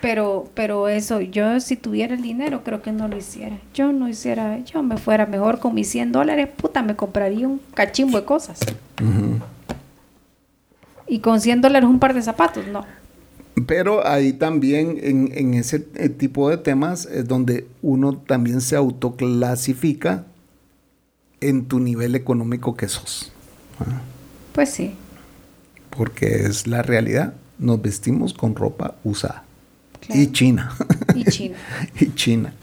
[0.02, 3.58] Pero, pero eso, yo si tuviera el dinero, creo que no lo hiciera.
[3.74, 7.62] Yo no hiciera, yo me fuera mejor con mis 100 dólares, puta, me compraría un
[7.76, 8.60] cachimbo de cosas.
[11.08, 12.84] Y con 100 dólares un par de zapatos, no.
[13.68, 18.76] Pero ahí también en, en ese eh, tipo de temas es donde uno también se
[18.76, 20.26] autoclasifica
[21.42, 23.32] en tu nivel económico que sos.
[23.80, 24.02] Ah,
[24.54, 24.94] Pues sí,
[25.90, 27.34] Porque es la realidad.
[27.60, 29.44] Nos vestimos con ropa usada.
[30.00, 30.22] Claro.
[30.22, 30.76] Y china.
[31.16, 31.58] y China.
[32.00, 32.54] y china.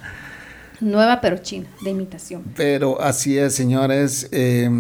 [0.80, 2.42] Nueva pero China, de imitación.
[2.56, 4.28] Pero así es, señores.
[4.32, 4.70] eh,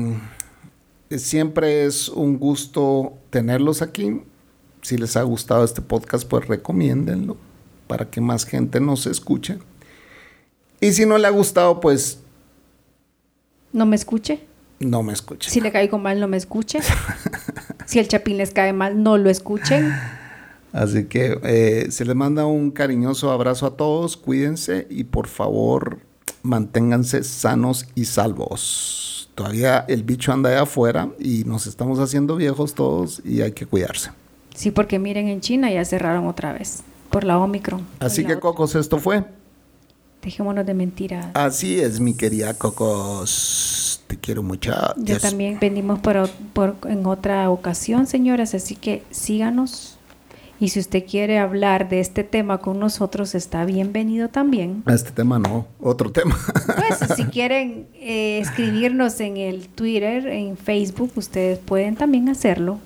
[1.10, 4.20] siempre es un gusto tenerlos aquí.
[4.88, 7.36] Si les ha gustado este podcast, pues recomiéndenlo
[7.88, 9.58] para que más gente nos escuche.
[10.80, 12.20] Y si no le ha gustado, pues
[13.70, 14.46] No me escuche.
[14.80, 15.52] no me escuchen.
[15.52, 16.78] Si le caigo mal, no me escuche.
[17.84, 19.92] Si el chapín les cae mal, no lo escuchen.
[20.72, 24.16] Así que eh, se les manda un cariñoso abrazo a todos.
[24.16, 25.98] Cuídense y por favor
[26.42, 29.28] manténganse sanos y salvos.
[29.34, 33.66] Todavía el bicho anda allá afuera y nos estamos haciendo viejos todos y hay que
[33.66, 34.12] cuidarse.
[34.58, 37.86] Sí, porque miren, en China ya cerraron otra vez por la Omicron.
[38.00, 38.40] Así la que otra.
[38.42, 39.22] Cocos, esto fue.
[40.20, 41.26] Dejémonos de mentiras.
[41.34, 44.02] Así es, mi querida Cocos.
[44.08, 44.72] Te quiero mucho.
[44.96, 45.22] Yo Dios.
[45.22, 49.96] también venimos por, por- en otra ocasión, señoras, así que síganos.
[50.58, 54.82] Y si usted quiere hablar de este tema con nosotros, está bienvenido también.
[54.88, 56.36] Este tema no, otro tema.
[56.66, 62.80] Pues si quieren eh, escribirnos en el Twitter, en Facebook, ustedes pueden también hacerlo.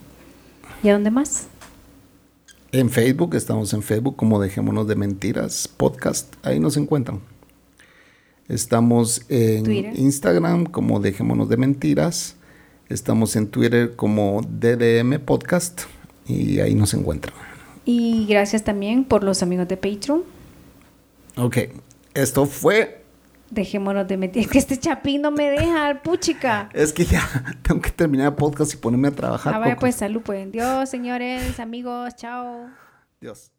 [0.83, 1.47] ¿Y a dónde más?
[2.75, 7.21] En Facebook, estamos en Facebook como Dejémonos de Mentiras Podcast, ahí nos encuentran.
[8.49, 9.93] Estamos en Twitter.
[9.95, 12.35] Instagram como Dejémonos de Mentiras.
[12.89, 15.83] Estamos en Twitter como DDM Podcast
[16.27, 17.35] y ahí nos encuentran.
[17.85, 20.23] Y gracias también por los amigos de Patreon.
[21.37, 21.59] Ok,
[22.15, 23.02] esto fue.
[23.53, 24.43] Dejémonos de meter.
[24.43, 26.71] Es que este chapín no me deja, puchica.
[26.73, 27.21] Es que ya
[27.63, 29.55] tengo que terminar el podcast y ponerme a trabajar.
[29.55, 30.51] Ah, vaya pues, salud, pues.
[30.51, 32.71] Dios, señores, amigos, chao.
[33.21, 33.52] Dios.